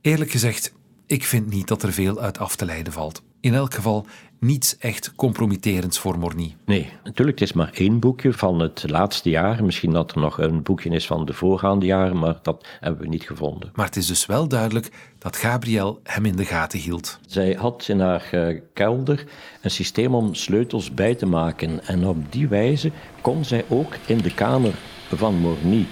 [0.01, 0.73] Eerlijk gezegd,
[1.07, 3.23] ik vind niet dat er veel uit af te leiden valt.
[3.47, 4.07] In elk geval
[4.39, 6.57] niets echt compromitterends voor Morny.
[6.65, 9.65] Nee, natuurlijk, het is maar één boekje van het laatste jaar.
[9.65, 13.09] Misschien dat er nog een boekje is van de voorgaande jaren, maar dat hebben we
[13.09, 13.71] niet gevonden.
[13.75, 17.19] Maar het is dus wel duidelijk dat Gabriel hem in de gaten hield.
[17.27, 19.25] Zij had in haar uh, kelder
[19.63, 21.87] een systeem om sleutels bij te maken.
[21.87, 24.75] En op die wijze kon zij ook in de kamer
[25.15, 25.87] van Morny.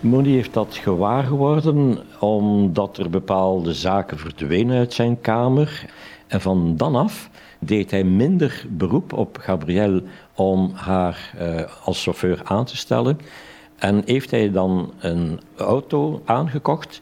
[0.00, 5.84] Morny heeft dat gewaar geworden omdat er bepaalde zaken verdwenen uit zijn kamer.
[6.26, 10.02] En van dan af deed hij minder beroep op Gabrielle
[10.34, 13.18] om haar uh, als chauffeur aan te stellen.
[13.76, 17.00] En heeft hij dan een auto aangekocht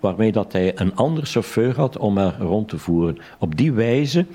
[0.00, 3.18] waarmee dat hij een andere chauffeur had om haar rond te voeren.
[3.38, 4.26] Op die wijze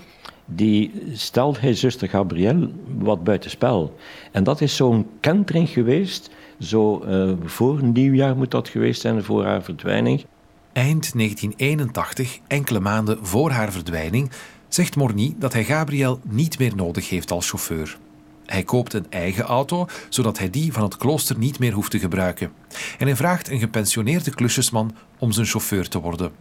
[0.45, 3.95] die stelde hij zuster Gabrielle wat buitenspel.
[4.31, 9.45] En dat is zo'n kentering geweest, zo uh, voor nieuwjaar moet dat geweest zijn, voor
[9.45, 10.25] haar verdwijning.
[10.73, 14.31] Eind 1981, enkele maanden voor haar verdwijning,
[14.67, 17.97] zegt Morny dat hij Gabriel niet meer nodig heeft als chauffeur.
[18.45, 21.99] Hij koopt een eigen auto, zodat hij die van het klooster niet meer hoeft te
[21.99, 22.51] gebruiken.
[22.97, 26.31] En hij vraagt een gepensioneerde klusjesman om zijn chauffeur te worden.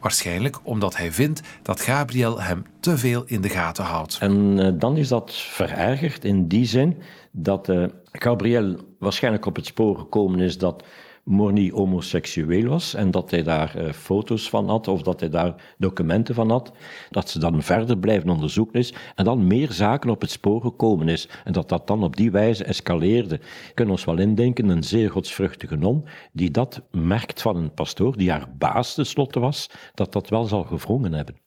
[0.00, 4.18] Waarschijnlijk omdat hij vindt dat Gabriel hem te veel in de gaten houdt.
[4.20, 6.96] En uh, dan is dat verergerd in die zin
[7.30, 10.84] dat uh, Gabriel waarschijnlijk op het spoor gekomen is dat
[11.26, 15.74] Morny homoseksueel was en dat hij daar uh, foto's van had of dat hij daar
[15.78, 16.72] documenten van had,
[17.10, 21.08] dat ze dan verder blijven onderzoeken is en dan meer zaken op het spoor gekomen
[21.08, 23.36] is en dat dat dan op die wijze escaleerde.
[23.38, 28.16] We kunnen ons wel indenken, een zeer godsvruchtige non die dat merkt van een pastoor
[28.16, 31.45] die haar baas tenslotte was, dat dat wel zal gevrongen hebben.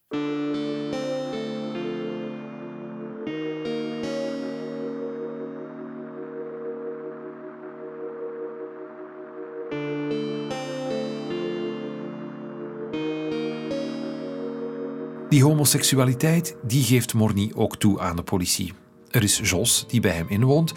[15.29, 18.73] Die homoseksualiteit die geeft Morny ook toe aan de politie.
[19.11, 20.73] Er is Jos die bij hem inwoont,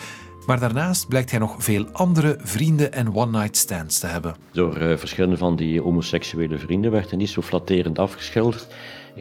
[0.47, 4.35] maar daarnaast blijkt hij nog veel andere vrienden en one-night stands te hebben.
[4.53, 8.67] Door uh, verschillende van die homoseksuele vrienden werd hij niet zo flatterend afgeschilderd.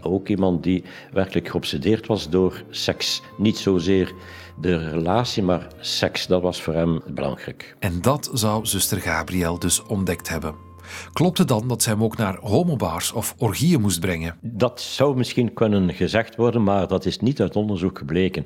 [0.02, 3.22] Ook iemand die werkelijk geobsedeerd was door seks.
[3.38, 4.14] Niet zozeer
[4.62, 7.76] de relatie, maar seks, dat was voor hem belangrijk.
[7.80, 10.71] En dat zou zuster Gabriel dus ontdekt hebben.
[11.14, 14.38] Klopt het dan dat zij hem ook naar homobars of orgieën moest brengen?
[14.42, 18.44] Dat zou misschien kunnen gezegd worden, maar dat is niet uit onderzoek gebleken.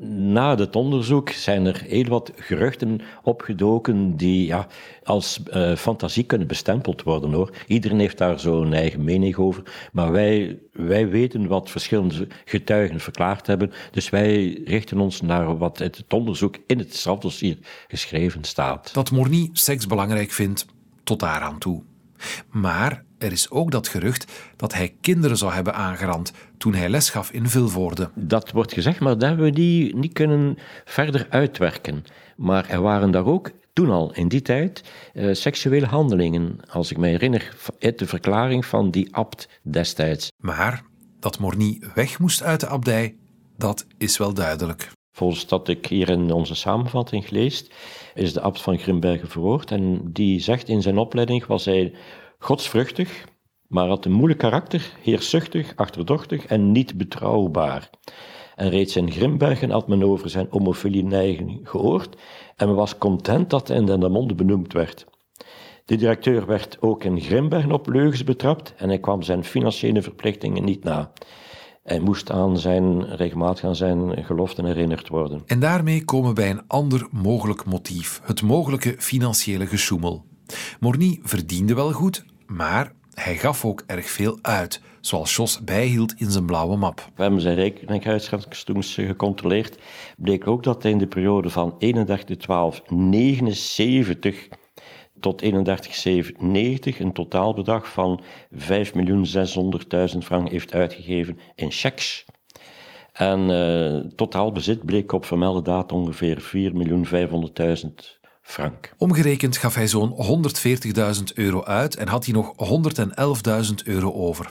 [0.00, 4.66] Na het onderzoek zijn er heel wat geruchten opgedoken die ja,
[5.04, 7.32] als uh, fantasie kunnen bestempeld worden.
[7.32, 7.50] Hoor.
[7.66, 9.62] Iedereen heeft daar zo'n eigen mening over.
[9.92, 13.72] Maar wij, wij weten wat verschillende getuigen verklaard hebben.
[13.90, 18.94] Dus wij richten ons naar wat het onderzoek in het strafdossier geschreven staat.
[18.94, 20.66] Dat Morny seks belangrijk vindt,
[21.08, 21.82] tot daaraan toe.
[22.50, 27.10] Maar er is ook dat gerucht dat hij kinderen zou hebben aangerand toen hij les
[27.10, 28.10] gaf in Vilvoorde.
[28.14, 32.04] Dat wordt gezegd, maar dat hebben we die niet kunnen verder uitwerken.
[32.36, 34.82] Maar er waren daar ook toen al, in die tijd,
[35.14, 36.60] uh, seksuele handelingen.
[36.70, 40.28] Als ik me herinner, uit de verklaring van die abt destijds.
[40.42, 40.82] Maar
[41.20, 43.16] dat Morny weg moest uit de abdij,
[43.56, 44.90] dat is wel duidelijk.
[45.18, 47.70] Volgens dat ik hier in onze samenvatting lees,
[48.14, 49.70] is de abt van Grimbergen verhoord.
[49.70, 51.92] En die zegt in zijn opleiding was hij
[52.38, 53.24] godsvruchtig,
[53.68, 57.90] maar had een moeilijk karakter, heerszuchtig, achterdochtig en niet betrouwbaar.
[58.54, 62.16] En reeds in Grimbergen had men over zijn homofilie-neiging gehoord
[62.56, 65.06] en men was content dat hij in Dendermonde benoemd werd.
[65.84, 70.64] De directeur werd ook in Grimbergen op leugens betrapt en hij kwam zijn financiële verplichtingen
[70.64, 71.12] niet na.
[71.88, 75.42] Hij moest aan zijn, regelmatig aan zijn geloften herinnerd worden.
[75.46, 80.24] En daarmee komen we bij een ander mogelijk motief: het mogelijke financiële gesjoemel.
[80.80, 86.30] Morny verdiende wel goed, maar hij gaf ook erg veel uit, zoals Jos bijhield in
[86.30, 87.10] zijn blauwe map.
[87.14, 89.78] We hebben zijn rekeninghuisgangst toen gecontroleerd.
[90.16, 91.78] Bleek ook dat hij in de periode van 31-12-79
[95.20, 95.50] tot 31,97
[96.98, 98.22] een totaalbedrag van
[98.54, 102.24] 5.600.000 frank heeft uitgegeven in checks.
[103.12, 106.72] En uh, totaal bezit bleek op vermelde datum ongeveer
[107.84, 108.94] 4.500.000 frank.
[108.98, 110.14] Omgerekend gaf hij zo'n
[111.16, 112.54] 140.000 euro uit en had hij nog
[113.68, 114.50] 111.000 euro over.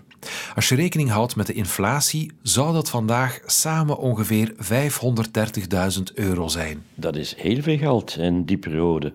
[0.55, 4.53] Als je rekening houdt met de inflatie, zou dat vandaag samen ongeveer
[5.97, 6.83] 530.000 euro zijn.
[6.95, 9.13] Dat is heel veel geld in die periode.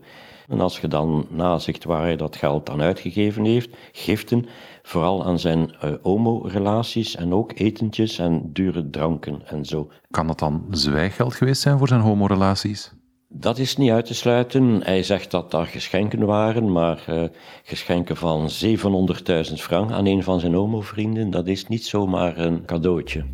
[0.53, 4.47] En als je dan nazicht waar hij dat geld aan uitgegeven heeft, giften,
[4.83, 9.89] vooral aan zijn uh, homo-relaties en ook etentjes en dure dranken en zo.
[10.11, 12.93] Kan dat dan zwijggeld geweest zijn voor zijn homorelaties?
[13.29, 14.81] Dat is niet uit te sluiten.
[14.83, 17.23] Hij zegt dat dat geschenken waren, maar uh,
[17.63, 23.25] geschenken van 700.000 frank aan een van zijn homo-vrienden, dat is niet zomaar een cadeautje.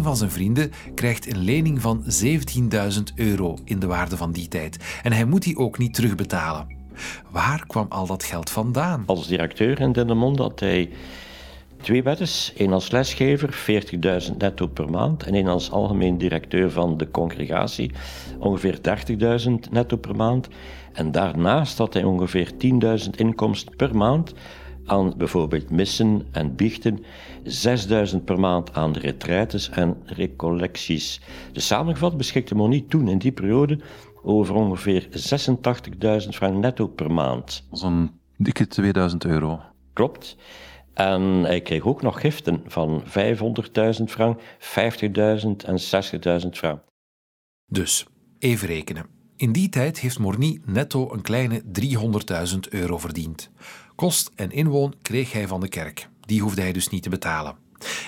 [0.00, 4.48] Een van zijn vrienden krijgt een lening van 17.000 euro in de waarde van die
[4.48, 5.00] tijd.
[5.02, 6.66] En hij moet die ook niet terugbetalen.
[7.30, 9.02] Waar kwam al dat geld vandaan?
[9.06, 10.90] Als directeur in Dendermonde had hij
[11.82, 12.52] twee wettes.
[12.56, 13.82] één als lesgever,
[14.30, 15.22] 40.000 netto per maand.
[15.22, 17.92] En één als algemeen directeur van de congregatie,
[18.38, 18.78] ongeveer
[19.48, 20.48] 30.000 netto per maand.
[20.92, 24.32] En daarnaast had hij ongeveer 10.000 inkomsten per maand
[24.84, 27.04] aan bijvoorbeeld missen en biechten,
[27.44, 31.20] 6000 per maand aan retraites en recollecties.
[31.52, 33.78] De samengevat beschikte Monique toen in die periode
[34.22, 35.08] over ongeveer
[36.22, 37.66] 86.000 frank netto per maand.
[37.72, 39.60] Zo'n dikke 2000 euro.
[39.92, 40.36] Klopt.
[40.94, 44.44] En hij kreeg ook nog giften van 500.000 frank, 50.000
[45.66, 45.78] en
[46.42, 46.82] 60.000 frank.
[47.66, 48.06] Dus,
[48.38, 49.06] even rekenen.
[49.36, 51.62] In die tijd heeft Morny netto een kleine
[52.52, 53.50] 300.000 euro verdiend.
[54.00, 56.08] Kost en inwoon kreeg hij van de kerk.
[56.20, 57.54] Die hoefde hij dus niet te betalen.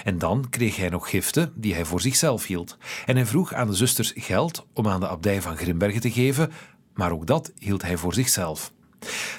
[0.04, 2.78] En dan kreeg hij nog giften die hij voor zichzelf hield.
[3.06, 6.50] En hij vroeg aan de zusters geld om aan de abdij van Grimbergen te geven,
[6.94, 8.72] maar ook dat hield hij voor zichzelf.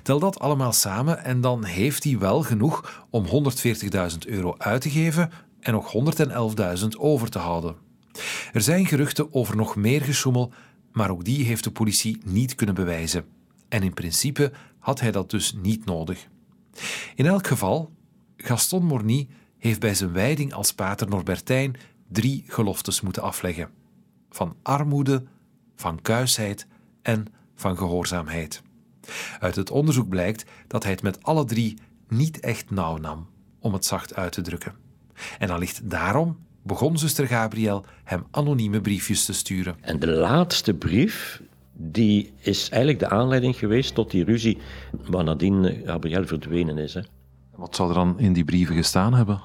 [0.03, 4.89] Tel dat allemaal samen en dan heeft hij wel genoeg om 140.000 euro uit te
[4.89, 5.93] geven en nog
[6.79, 7.75] 111.000 over te houden.
[8.51, 10.53] Er zijn geruchten over nog meer gesjoemel,
[10.91, 13.25] maar ook die heeft de politie niet kunnen bewijzen.
[13.69, 16.31] En in principe had hij dat dus niet nodig.
[17.15, 17.91] In elk geval,
[18.37, 21.75] Gaston Morny heeft bij zijn wijding als pater Norbertijn
[22.07, 23.69] drie geloftes moeten afleggen:
[24.29, 25.23] van armoede,
[25.75, 26.67] van kuisheid
[27.01, 28.61] en van gehoorzaamheid.
[29.39, 33.27] Uit het onderzoek blijkt dat hij het met alle drie niet echt nauw nam,
[33.59, 34.75] om het zacht uit te drukken.
[35.39, 39.75] En allicht daarom begon zuster Gabriel hem anonieme briefjes te sturen.
[39.81, 41.41] En de laatste brief,
[41.73, 44.57] die is eigenlijk de aanleiding geweest tot die ruzie
[45.09, 46.93] waar nadien Gabriel verdwenen is.
[46.93, 47.01] Hè.
[47.55, 49.41] Wat zou er dan in die brieven gestaan hebben?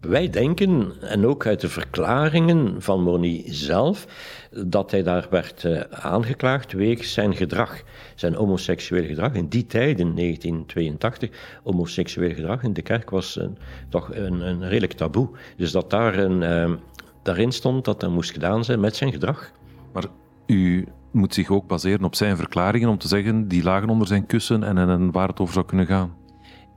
[0.00, 4.06] Wij denken, en ook uit de verklaringen van Moni zelf,
[4.66, 7.82] dat hij daar werd uh, aangeklaagd wegens zijn gedrag,
[8.14, 9.32] zijn homoseksueel gedrag.
[9.32, 11.30] In die tijd, in 1982,
[11.62, 13.44] homoseksueel gedrag in de kerk was uh,
[13.88, 15.28] toch een, een, redelijk taboe.
[15.56, 16.78] Dus dat daar een,
[17.22, 19.52] daarin stond dat dat moest gedaan zijn met zijn gedrag.
[19.92, 20.04] Maar
[20.46, 24.26] u moet zich ook baseren op zijn verklaringen om te zeggen, die lagen onder zijn
[24.26, 26.20] kussen en, en waar het over zou kunnen gaan.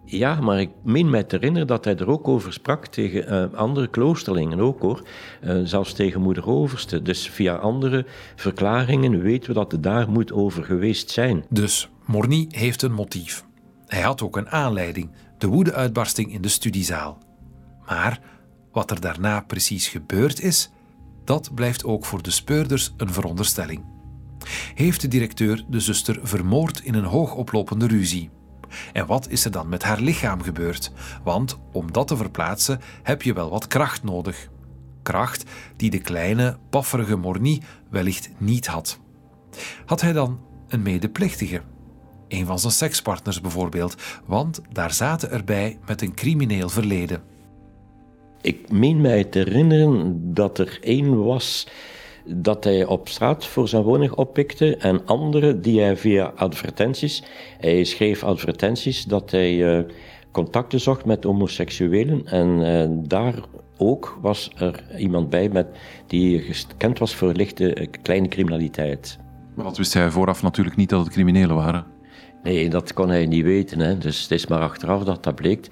[0.06, 3.58] Ja, maar ik meen mij te herinneren dat hij er ook over sprak tegen uh,
[3.58, 5.08] andere kloosterlingen ook hoor.
[5.43, 7.02] Uh, zelfs tegen moeder Overste.
[7.02, 11.45] Dus via andere verklaringen weten we dat het daar moet over geweest zijn.
[11.50, 13.45] Dus Morny heeft een motief.
[13.86, 17.17] Hij had ook een aanleiding, de woedeuitbarsting in de studiezaal.
[17.86, 18.19] Maar
[18.71, 20.71] wat er daarna precies gebeurd is,
[21.24, 23.95] dat blijft ook voor de speurders een veronderstelling.
[24.76, 28.30] Heeft de directeur de zuster vermoord in een hoogoplopende ruzie?
[28.94, 30.92] En wat is er dan met haar lichaam gebeurd?
[31.24, 34.50] Want om dat te verplaatsen heb je wel wat kracht nodig.
[35.04, 35.44] Kracht
[35.76, 39.00] die de kleine, pafferige Morny wellicht niet had.
[39.86, 41.62] Had hij dan een medeplichtige?
[42.28, 47.24] Een van zijn sekspartners bijvoorbeeld, want daar zaten erbij met een crimineel verleden.
[48.42, 51.68] Ik meen mij te herinneren dat er één was
[52.26, 57.24] dat hij op straat voor zijn woning oppikte en andere die hij via advertenties,
[57.58, 59.84] hij schreef advertenties dat hij uh,
[60.32, 63.36] contacten zocht met homoseksuelen en uh, daar
[63.78, 65.68] ook was er iemand bij met,
[66.08, 69.18] die gekend was voor lichte uh, kleine criminaliteit.
[69.54, 71.95] Maar dat wist hij vooraf natuurlijk niet dat het criminelen waren.
[72.46, 73.80] Nee, dat kon hij niet weten.
[73.80, 73.98] Hè.
[73.98, 75.68] Dus het is maar achteraf dat dat bleek.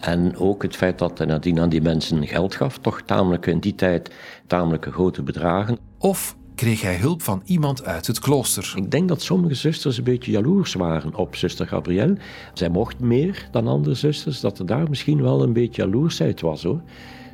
[0.00, 3.58] En ook het feit dat hij nadien aan die mensen geld gaf, toch tamelijk in
[3.58, 4.10] die tijd
[4.46, 5.78] tamelijk grote bedragen.
[5.98, 8.72] Of kreeg hij hulp van iemand uit het klooster?
[8.76, 12.16] Ik denk dat sommige zusters een beetje jaloers waren op zuster Gabrielle.
[12.52, 16.62] Zij mocht meer dan andere zusters, dat er daar misschien wel een beetje jaloersheid was
[16.62, 16.82] hoor.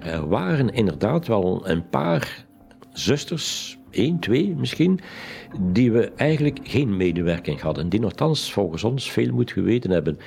[0.01, 2.45] Er waren inderdaad wel een paar
[2.93, 5.01] zusters één, twee misschien,
[5.61, 7.89] die we eigenlijk geen medewerking hadden.
[7.89, 10.19] Die nogthans volgens ons veel moet geweten hebben.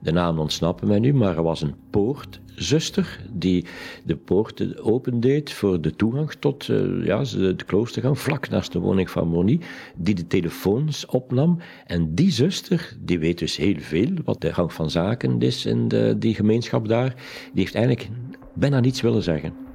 [0.00, 3.66] De naam ontsnappen mij nu, maar er was een poortzuster die
[4.04, 9.10] de poorten opendeed voor de toegang tot uh, ja, de kloostergang, vlak naast de woning
[9.10, 9.60] van Moni,
[9.96, 11.58] die de telefoons opnam.
[11.86, 15.88] En die zuster, die weet dus heel veel wat de gang van zaken is in
[15.88, 17.14] de, die gemeenschap daar,
[17.52, 18.08] die heeft eigenlijk
[18.54, 19.65] bijna niets willen zeggen.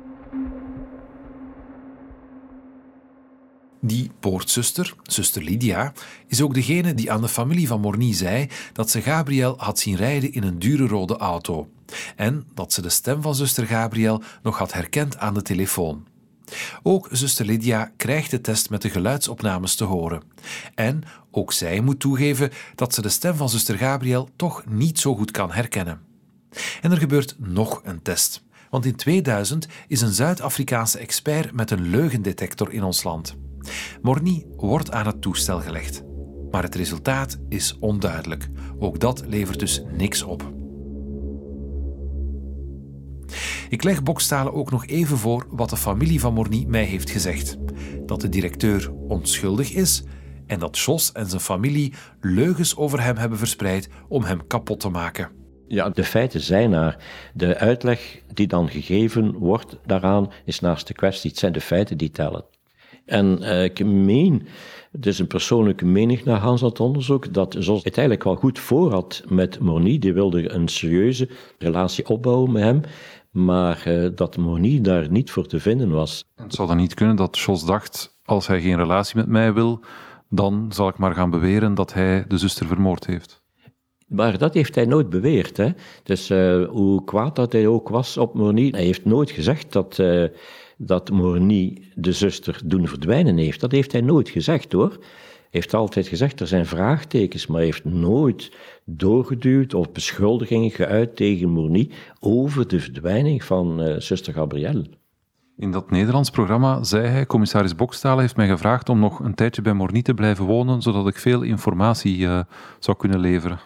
[3.83, 5.93] Die poortzuster, zuster Lydia,
[6.27, 9.95] is ook degene die aan de familie van Morny zei dat ze Gabriel had zien
[9.95, 11.69] rijden in een dure rode auto
[12.15, 16.07] en dat ze de stem van zuster Gabriel nog had herkend aan de telefoon.
[16.83, 20.23] Ook zuster Lydia krijgt de test met de geluidsopnames te horen.
[20.75, 25.15] En ook zij moet toegeven dat ze de stem van zuster Gabriel toch niet zo
[25.15, 26.01] goed kan herkennen.
[26.81, 28.43] En er gebeurt nog een test.
[28.69, 33.35] Want in 2000 is een Zuid-Afrikaanse expert met een leugendetector in ons land.
[34.01, 36.03] Morny wordt aan het toestel gelegd.
[36.51, 38.49] Maar het resultaat is onduidelijk.
[38.79, 40.53] Ook dat levert dus niks op.
[43.69, 47.57] Ik leg Bokstalen ook nog even voor wat de familie van Morny mij heeft gezegd.
[48.05, 50.03] Dat de directeur onschuldig is
[50.47, 54.89] en dat Jos en zijn familie leugens over hem hebben verspreid om hem kapot te
[54.89, 55.29] maken.
[55.67, 56.97] Ja, de feiten zijn er.
[57.33, 61.29] De uitleg die dan gegeven wordt daaraan is naast de kwestie.
[61.29, 62.45] Het zijn de feiten die tellen.
[63.05, 64.47] En uh, ik meen,
[64.91, 68.59] het is een persoonlijke mening naar Hans het onderzoek, dat Jos het eigenlijk wel goed
[68.59, 69.99] voor had met Moni.
[69.99, 72.81] Die wilde een serieuze relatie opbouwen met hem.
[73.31, 76.25] Maar uh, dat Moni daar niet voor te vinden was.
[76.35, 79.79] Het zou dan niet kunnen dat Jos dacht, als hij geen relatie met mij wil,
[80.29, 83.41] dan zal ik maar gaan beweren dat hij de zuster vermoord heeft.
[84.07, 85.57] Maar dat heeft hij nooit beweerd.
[85.57, 85.69] Hè.
[86.03, 89.99] Dus uh, hoe kwaad dat hij ook was op Morny, hij heeft nooit gezegd dat,
[90.85, 93.59] dat Morny de zuster doen verdwijnen heeft.
[93.59, 94.97] Dat heeft hij nooit gezegd hoor.
[95.49, 98.51] Heeft altijd gezegd, er zijn vraagtekens, maar heeft nooit
[98.85, 104.85] doorgeduwd of beschuldigingen geuit tegen Morny over de verdwijning van uh, zuster Gabrielle.
[105.57, 109.61] In dat Nederlands programma zei hij, commissaris Bokstalen heeft mij gevraagd om nog een tijdje
[109.61, 112.39] bij Morny te blijven wonen, zodat ik veel informatie uh,
[112.79, 113.59] zou kunnen leveren.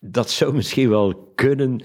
[0.00, 1.84] Dat zou misschien wel kunnen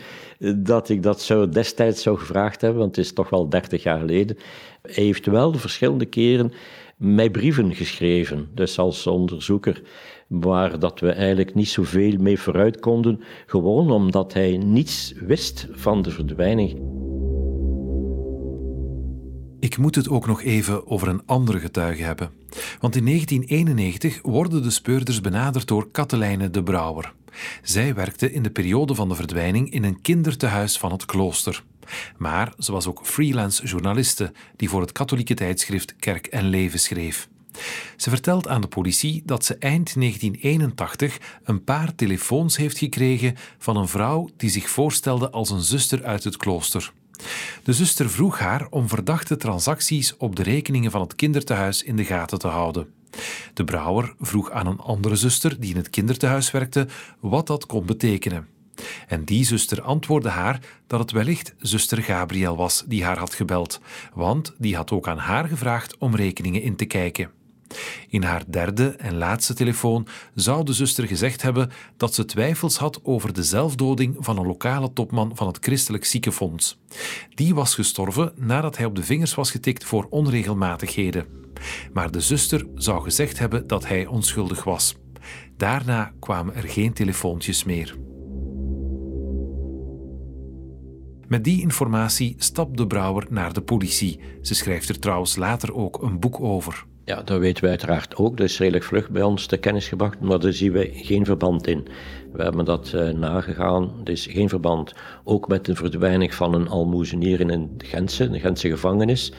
[0.55, 3.99] dat ik dat zo destijds zou gevraagd hebben, want het is toch wel dertig jaar
[3.99, 4.37] geleden.
[4.81, 6.53] Hij heeft wel verschillende keren
[6.97, 9.81] mij brieven geschreven, dus als onderzoeker,
[10.27, 16.01] waar dat we eigenlijk niet zoveel mee vooruit konden, gewoon omdat hij niets wist van
[16.01, 16.81] de verdwijning.
[19.59, 22.29] Ik moet het ook nog even over een andere getuige hebben.
[22.79, 27.13] Want in 1991 worden de speurders benaderd door Katelijne de Brouwer.
[27.61, 31.63] Zij werkte in de periode van de verdwijning in een kindertehuis van het klooster.
[32.17, 37.27] Maar ze was ook freelance journaliste die voor het katholieke tijdschrift Kerk en Leven schreef.
[37.97, 43.77] Ze vertelt aan de politie dat ze eind 1981 een paar telefoons heeft gekregen van
[43.77, 46.91] een vrouw die zich voorstelde als een zuster uit het klooster.
[47.63, 52.05] De zuster vroeg haar om verdachte transacties op de rekeningen van het kindertehuis in de
[52.05, 52.87] gaten te houden.
[53.53, 56.87] De brouwer vroeg aan een andere zuster die in het kindertehuis werkte
[57.19, 58.47] wat dat kon betekenen.
[59.07, 63.79] En die zuster antwoordde haar dat het wellicht zuster Gabriel was die haar had gebeld,
[64.13, 67.29] want die had ook aan haar gevraagd om rekeningen in te kijken.
[68.09, 72.99] In haar derde en laatste telefoon zou de zuster gezegd hebben dat ze twijfels had
[73.03, 76.77] over de zelfdoding van een lokale topman van het Christelijk Ziekenfonds.
[77.33, 81.44] Die was gestorven nadat hij op de vingers was getikt voor onregelmatigheden.
[81.93, 84.95] Maar de zuster zou gezegd hebben dat hij onschuldig was.
[85.57, 87.95] Daarna kwamen er geen telefoontjes meer.
[91.27, 94.19] Met die informatie stapt de brouwer naar de politie.
[94.41, 96.85] Ze schrijft er trouwens later ook een boek over.
[97.05, 98.37] Ja, dat weten we uiteraard ook.
[98.37, 101.67] Dat is redelijk vlug bij ons te kennis gebracht, maar daar zien we geen verband
[101.67, 101.87] in.
[102.33, 103.91] We hebben dat uh, nagegaan.
[104.03, 104.93] Er is geen verband.
[105.23, 109.31] Ook met de verdwijning van een almoezenier in Gentse, de Gentse gevangenis,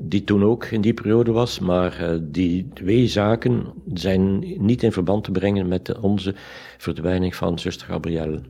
[0.00, 1.58] die toen ook in die periode was.
[1.58, 6.34] Maar uh, die twee zaken zijn niet in verband te brengen met onze
[6.78, 8.40] verdwijning van zuster Gabrielle.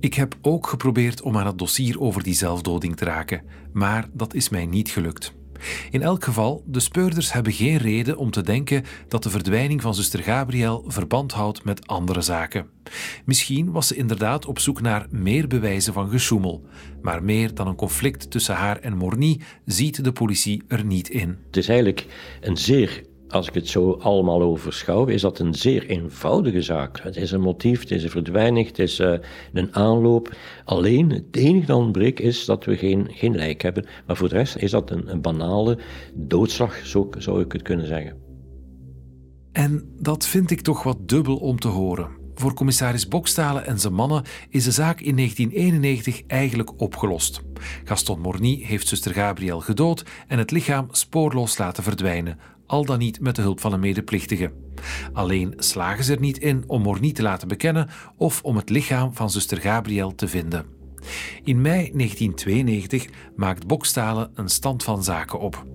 [0.00, 3.42] Ik heb ook geprobeerd om aan het dossier over die zelfdoding te raken,
[3.72, 5.32] maar dat is mij niet gelukt.
[5.90, 9.94] In elk geval, de speurders hebben geen reden om te denken dat de verdwijning van
[9.94, 12.66] zuster Gabriel verband houdt met andere zaken.
[13.24, 16.64] Misschien was ze inderdaad op zoek naar meer bewijzen van gesjoemel,
[17.02, 21.38] maar meer dan een conflict tussen haar en Morny ziet de politie er niet in.
[21.46, 22.06] Het is eigenlijk
[22.40, 23.02] een zeer
[23.32, 27.00] als ik het zo allemaal overschouw, is dat een zeer eenvoudige zaak.
[27.00, 29.14] Het is een motief, het is een verdwijning, het is uh,
[29.52, 30.34] een aanloop.
[30.64, 33.86] Alleen het enige dat ontbreekt is dat we geen, geen lijk hebben.
[34.06, 35.78] Maar voor de rest is dat een, een banale
[36.14, 38.16] doodslag, zo zou ik het kunnen zeggen.
[39.52, 42.20] En dat vind ik toch wat dubbel om te horen.
[42.34, 47.42] Voor commissaris Bokstalen en zijn mannen is de zaak in 1991 eigenlijk opgelost.
[47.84, 52.38] Gaston Morny heeft zuster Gabriel gedood en het lichaam spoorloos laten verdwijnen,
[52.72, 54.52] al dan niet met de hulp van een medeplichtige.
[55.12, 59.14] Alleen slagen ze er niet in om Morny te laten bekennen of om het lichaam
[59.14, 60.66] van zuster Gabriel te vinden.
[61.44, 65.66] In mei 1992 maakt Bokstalen een stand van zaken op.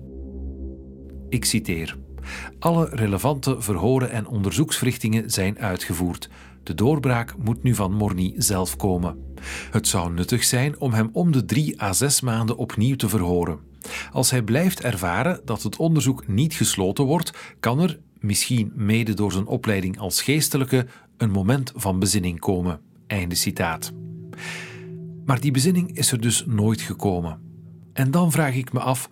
[1.28, 1.96] Ik citeer.
[2.58, 6.28] Alle relevante verhoren en onderzoeksverrichtingen zijn uitgevoerd.
[6.62, 9.34] De doorbraak moet nu van Morny zelf komen.
[9.70, 13.58] Het zou nuttig zijn om hem om de drie à zes maanden opnieuw te verhoren.
[14.12, 19.32] Als hij blijft ervaren dat het onderzoek niet gesloten wordt, kan er, misschien mede door
[19.32, 20.86] zijn opleiding als geestelijke,
[21.16, 22.80] een moment van bezinning komen.
[23.06, 23.92] Einde citaat.
[25.24, 27.40] Maar die bezinning is er dus nooit gekomen.
[27.92, 29.08] En dan vraag ik me af: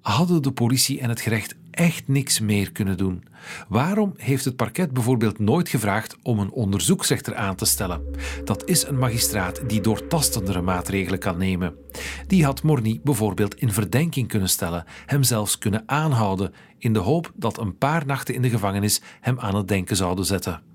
[0.00, 3.24] hadden de politie en het gerecht echt niks meer kunnen doen?
[3.68, 8.02] Waarom heeft het parket bijvoorbeeld nooit gevraagd om een onderzoeksrechter aan te stellen?
[8.44, 11.74] Dat is een magistraat die doortastendere maatregelen kan nemen.
[12.26, 17.32] Die had Morny bijvoorbeeld in verdenking kunnen stellen, hem zelfs kunnen aanhouden, in de hoop
[17.34, 20.71] dat een paar nachten in de gevangenis hem aan het denken zouden zetten.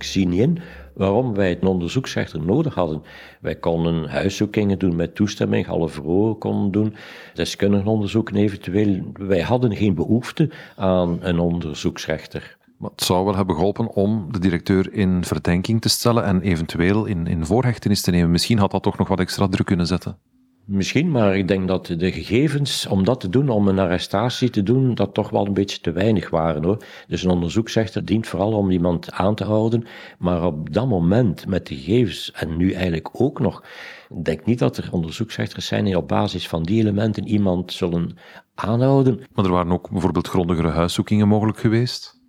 [0.00, 0.58] Ik zie niet in
[0.94, 3.02] waarom wij een onderzoeksrechter nodig hadden.
[3.40, 6.94] Wij konden huiszoekingen doen met toestemming, alle verhoren konden doen,
[7.34, 9.02] deskundigen onderzoeken eventueel.
[9.12, 12.56] Wij hadden geen behoefte aan een onderzoeksrechter.
[12.78, 17.04] Maar het zou wel hebben geholpen om de directeur in verdenking te stellen en eventueel
[17.04, 18.30] in, in voorhechtenis te nemen.
[18.30, 20.16] Misschien had dat toch nog wat extra druk kunnen zetten.
[20.64, 24.62] Misschien, maar ik denk dat de gegevens om dat te doen, om een arrestatie te
[24.62, 26.84] doen, dat toch wel een beetje te weinig waren hoor.
[27.06, 29.86] Dus een onderzoeksrechter dient vooral om iemand aan te houden,
[30.18, 33.64] maar op dat moment met de gegevens, en nu eigenlijk ook nog,
[34.08, 38.16] ik denk niet dat er onderzoeksrechters zijn die op basis van die elementen iemand zullen
[38.54, 39.20] aanhouden.
[39.32, 42.19] Maar er waren ook bijvoorbeeld grondigere huiszoekingen mogelijk geweest?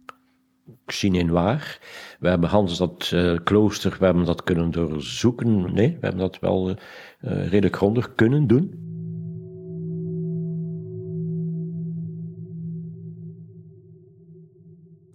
[1.30, 1.80] Waar.
[2.20, 5.74] We hebben Hans dat uh, klooster, we hebben dat kunnen doorzoeken.
[5.74, 6.76] Nee, we hebben dat wel uh,
[7.22, 8.90] redelijk grondig kunnen doen.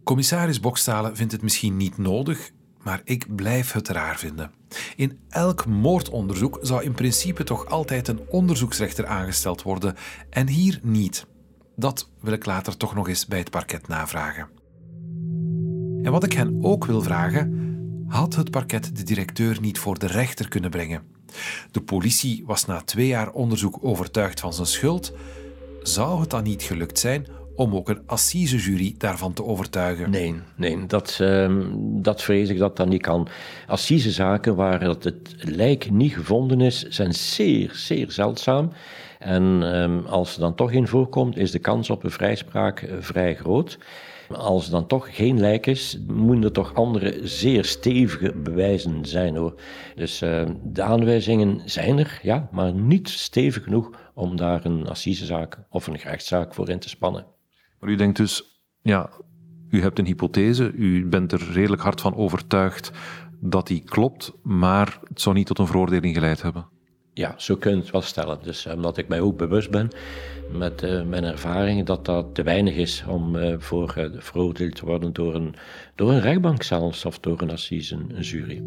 [0.05, 2.51] Commissaris Bokstalen vindt het misschien niet nodig,
[2.83, 4.51] maar ik blijf het raar vinden.
[4.97, 9.95] In elk moordonderzoek zou in principe toch altijd een onderzoeksrechter aangesteld worden
[10.31, 11.27] en hier niet.
[11.77, 14.56] Dat wil ik later toch nog eens bij het parket navragen.
[16.03, 17.65] En wat ik hen ook wil vragen,
[18.09, 21.03] had het parket de directeur niet voor de rechter kunnen brengen?
[21.71, 25.13] De politie was na twee jaar onderzoek overtuigd van zijn schuld.
[25.83, 27.27] Zou het dan niet gelukt zijn
[27.57, 30.11] om ook een assisejury daarvan te overtuigen?
[30.11, 33.29] Nee, nee dat, uh, dat vrees ik dat dat niet kan.
[33.67, 38.73] Assisezaken waar het, lijk niet gevonden is, zijn zeer, zeer zeldzaam.
[39.19, 42.93] En um, als er dan toch in voorkomt, is de kans op een vrijspraak uh,
[43.01, 43.79] vrij groot.
[44.29, 49.37] Als er dan toch geen lijk is, moeten er toch andere zeer stevige bewijzen zijn
[49.37, 49.61] hoor.
[49.95, 55.59] Dus uh, de aanwijzingen zijn er, ja, maar niet stevig genoeg om daar een assisezaak
[55.71, 57.27] of een gerechtszaak voor in te spannen.
[57.81, 59.11] Maar u denkt dus, ja,
[59.71, 62.93] u hebt een hypothese, u bent er redelijk hard van overtuigd
[63.41, 66.69] dat die klopt, maar het zou niet tot een veroordeling geleid hebben.
[67.17, 68.39] Ja, zo kun je het wel stellen.
[68.43, 69.89] Dus omdat ik mij ook bewust ben
[70.51, 75.13] met uh, mijn ervaringen dat dat te weinig is om uh, voor veroordeeld te worden
[75.13, 75.55] door een,
[75.95, 78.63] door een rechtbank zelfs of door een assise, een jury.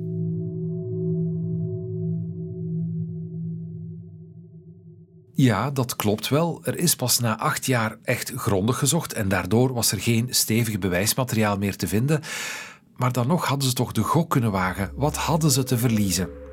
[5.33, 6.61] Ja, dat klopt wel.
[6.63, 10.79] Er is pas na acht jaar echt grondig gezocht en daardoor was er geen stevig
[10.79, 12.21] bewijsmateriaal meer te vinden.
[12.95, 14.91] Maar dan nog hadden ze toch de gok kunnen wagen.
[14.95, 16.48] Wat hadden ze te verliezen?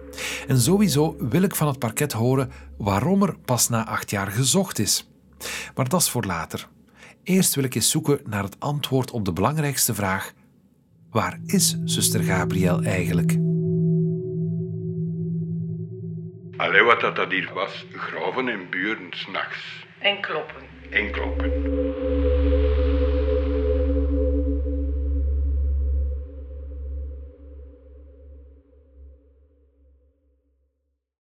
[0.46, 4.78] En sowieso wil ik van het parket horen waarom er pas na acht jaar gezocht
[4.78, 5.10] is.
[5.74, 6.68] Maar dat is voor later.
[7.22, 10.32] Eerst wil ik eens zoeken naar het antwoord op de belangrijkste vraag:
[11.10, 13.36] waar is zuster Gabriel eigenlijk?
[16.56, 19.86] Allee, wat dat, dat hier was, graven en buren s'nachts.
[19.98, 20.62] En kloppen.
[20.90, 22.55] En kloppen.